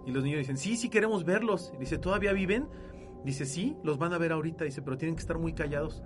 [0.05, 1.71] Y los niños dicen, sí, sí queremos verlos.
[1.75, 2.67] Y dice, ¿todavía viven?
[3.25, 4.63] Dice, sí, los van a ver ahorita.
[4.63, 6.03] Dice, pero tienen que estar muy callados.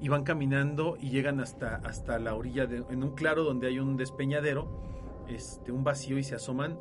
[0.00, 3.78] Y van caminando y llegan hasta, hasta la orilla, de, en un claro donde hay
[3.78, 4.82] un despeñadero,
[5.28, 6.78] este, un vacío, y se asoman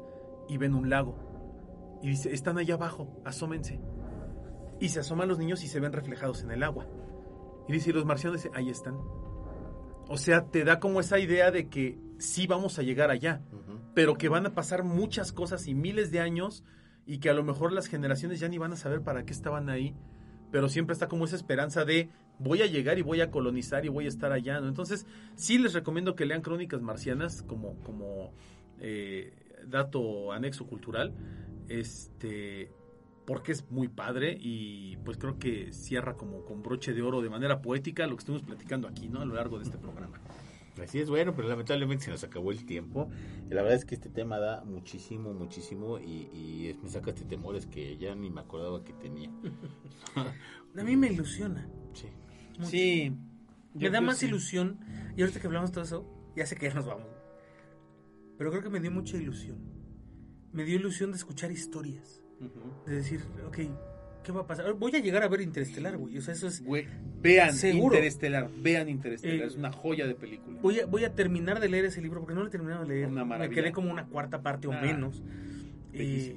[0.48, 2.00] y ven un lago.
[2.02, 3.80] Y dice, están allá abajo, asómense.
[4.80, 6.88] Y se asoman los niños y se ven reflejados en el agua.
[7.68, 8.98] Y dice, y los marcianos dicen, ahí están.
[10.08, 13.42] O sea, te da como esa idea de que sí vamos a llegar allá,
[13.94, 16.64] pero que van a pasar muchas cosas y miles de años
[17.06, 19.70] y que a lo mejor las generaciones ya ni van a saber para qué estaban
[19.70, 19.96] ahí,
[20.52, 23.90] pero siempre está como esa esperanza de voy a llegar y voy a colonizar y
[23.90, 24.58] voy a estar allá.
[24.58, 28.34] Entonces, sí les recomiendo que lean Crónicas Marcianas como, como
[28.80, 29.34] eh,
[29.68, 31.14] dato anexo cultural,
[31.70, 32.72] este,
[33.26, 37.30] porque es muy padre y pues creo que cierra como con broche de oro de
[37.30, 39.22] manera poética lo que estuvimos platicando aquí, ¿no?
[39.22, 40.20] A lo largo de este programa.
[40.82, 43.10] Así es, bueno, pero lamentablemente se nos acabó el tiempo.
[43.50, 47.26] La verdad es que este tema da muchísimo, muchísimo y, y es- me saca este
[47.26, 49.30] temores que ya ni me acordaba que tenía.
[50.76, 51.70] A mí me ilusiona.
[51.94, 52.08] Sí.
[52.58, 52.70] mucho.
[52.70, 53.16] Sí.
[53.76, 54.80] Me da más ilusión.
[55.16, 57.08] Y ahorita que hablamos de todo eso, ya sé que ya nos vamos.
[58.38, 59.58] Pero creo que me dio mucha ilusión.
[60.52, 62.22] Me dio ilusión de escuchar historias.
[62.88, 63.60] De decir, ok,
[64.24, 64.74] ¿qué va a pasar?
[64.74, 66.18] Voy a llegar a ver Interestelar, güey.
[66.18, 66.64] O sea, eso es.
[66.64, 66.88] Güey,
[67.22, 67.96] vean Seguro.
[67.96, 70.60] Interestelar, vean Interestelar, Eh, es una joya de película.
[70.62, 72.88] Voy a, voy a terminar de leer ese libro porque no lo he terminado de
[72.90, 73.08] leer.
[73.10, 73.62] Una me maravilla.
[73.62, 75.22] quedé como una cuarta parte o Ah, menos.
[75.94, 76.36] Eh,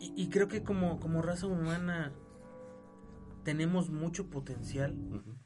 [0.00, 2.12] y, y creo que como, como raza humana
[3.44, 4.96] tenemos mucho potencial,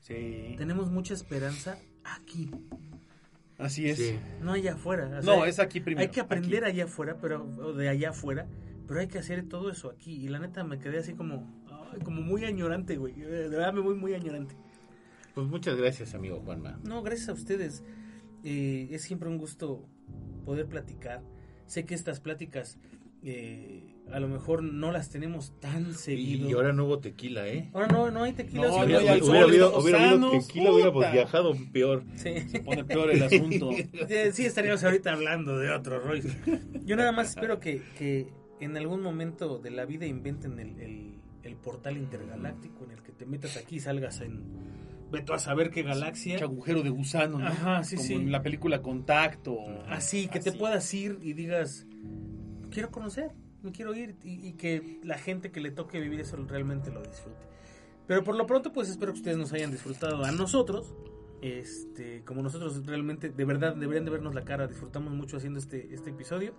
[0.00, 0.54] Sí.
[0.58, 2.50] tenemos mucha esperanza aquí,
[3.58, 3.96] Así es.
[3.98, 4.18] Sí.
[4.42, 5.18] no allá afuera.
[5.18, 6.02] O No, es aquí primero.
[6.02, 6.72] Hay que aprender aquí.
[6.74, 8.46] allá afuera, pero o de allá afuera,
[8.86, 10.12] pero hay que hacer todo eso aquí.
[10.12, 11.46] Y la neta me quedé así como,
[11.92, 13.14] ay, como muy añorante, güey.
[13.14, 14.54] De verdad me voy muy añorante.
[15.34, 16.78] Pues muchas gracias, amigo Juanma.
[16.84, 17.82] No, gracias a ustedes.
[18.44, 19.86] Eh, es siempre un gusto
[20.44, 21.22] poder platicar.
[21.66, 22.78] Sé que estas pláticas
[23.22, 23.82] eh,
[24.12, 26.48] a lo mejor no las tenemos tan seguido.
[26.48, 27.70] Y ahora no hubo tequila, ¿eh?
[27.74, 28.68] Ahora no, no hay tequila.
[28.68, 32.04] No, Hubiera, alcohol, hubiera habido, hubiera habido tequila, hubiéramos viajado peor.
[32.14, 32.40] Sí.
[32.48, 33.70] Se pone peor el asunto.
[34.32, 36.30] Sí, estaríamos ahorita hablando de otro rollo.
[36.84, 38.28] Yo nada más espero que, que
[38.60, 43.12] en algún momento de la vida inventen el, el- el portal intergaláctico en el que
[43.12, 44.42] te metas aquí y salgas en...
[45.12, 46.38] Veto a saber qué galaxia.
[46.42, 47.46] Agujero de gusano, ¿no?
[47.46, 48.14] Ajá, sí, Como sí.
[48.14, 49.56] en la película Contacto.
[49.88, 50.58] Así, que te Así.
[50.58, 51.86] puedas ir y digas,
[52.72, 53.30] quiero conocer,
[53.62, 57.00] me quiero ir y, y que la gente que le toque vivir eso realmente lo
[57.02, 57.46] disfrute.
[58.08, 60.92] Pero por lo pronto, pues espero que ustedes nos hayan disfrutado a nosotros.
[61.42, 65.94] Este, como nosotros realmente, de verdad, deberían de vernos la cara, disfrutamos mucho haciendo este,
[65.94, 66.54] este episodio.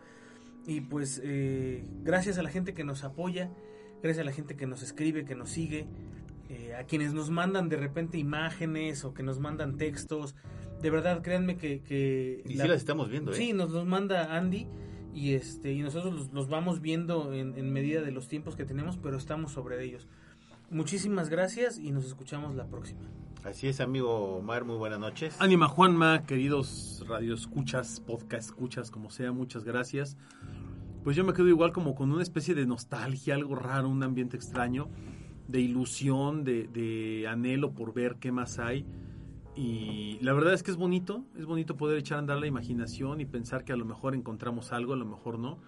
[0.67, 3.49] Y pues, eh, gracias a la gente que nos apoya,
[4.03, 5.87] gracias a la gente que nos escribe, que nos sigue,
[6.49, 10.35] eh, a quienes nos mandan de repente imágenes o que nos mandan textos.
[10.81, 11.81] De verdad, créanme que...
[11.81, 13.35] que Y la- sí las estamos viendo, ¿eh?
[13.35, 14.67] Sí, nos los manda Andy
[15.13, 18.65] y este y nosotros los, los vamos viendo en, en medida de los tiempos que
[18.65, 20.07] tenemos, pero estamos sobre ellos.
[20.69, 22.99] Muchísimas gracias y nos escuchamos la próxima.
[23.43, 25.35] Así es, amigo Omar, muy buenas noches.
[25.39, 30.17] Ánima Juanma, queridos radio escuchas, podcast escuchas, como sea, muchas gracias.
[31.07, 34.35] Pues yo me quedo igual como con una especie de nostalgia, algo raro, un ambiente
[34.35, 34.89] extraño,
[35.47, 38.85] de ilusión, de, anhelo por ver qué más hay.
[39.55, 43.21] Y la verdad es que es bonito, es bonito poder echar a andar la imaginación
[43.21, 45.59] y pensar que a lo mejor encontramos algo, a lo mejor no.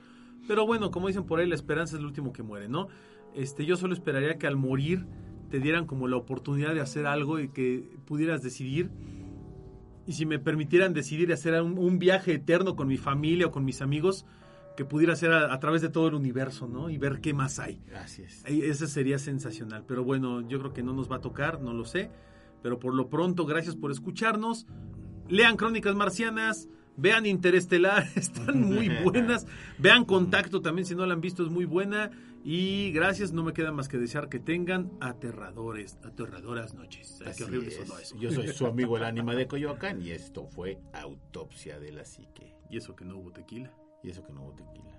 [0.46, 2.90] Pero bueno, como dicen por ahí, la esperanza es el último que muere, ¿no?
[3.34, 5.06] Este, yo solo esperaría que al morir
[5.50, 8.92] te dieran como la oportunidad de hacer algo y que pudieras decidir.
[10.06, 13.82] Y si me permitieran decidir hacer un viaje eterno con mi familia o con mis
[13.82, 14.26] amigos,
[14.80, 16.90] que pudiera ser a, a través de todo el universo, ¿no?
[16.90, 17.82] Y ver qué más hay.
[18.46, 19.84] Ahí- Ese sería sensacional.
[19.86, 22.10] Pero bueno, yo creo que no nos va a tocar, no lo sé.
[22.64, 24.68] Pero por lo pronto, gracias por escucharnos.
[25.28, 26.70] Lean Crónicas Marcianas.
[26.96, 29.48] Vean Interestelar, están muy buenas.
[29.80, 32.12] Vean Contacto también, si no la han visto, es muy buena.
[32.46, 37.22] Y gracias, no me queda más que desear que tengan aterradores, aterradoras noches.
[37.26, 37.80] Así qué horrible es.
[37.80, 38.16] eso.
[38.18, 42.56] Yo soy su amigo el ánima de Coyoacán y esto fue Autopsia de la Psique.
[42.70, 43.74] Y eso que no hubo tequila.
[44.04, 44.99] Y eso que no hubo tequila.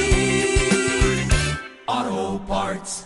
[2.51, 3.00] Parts.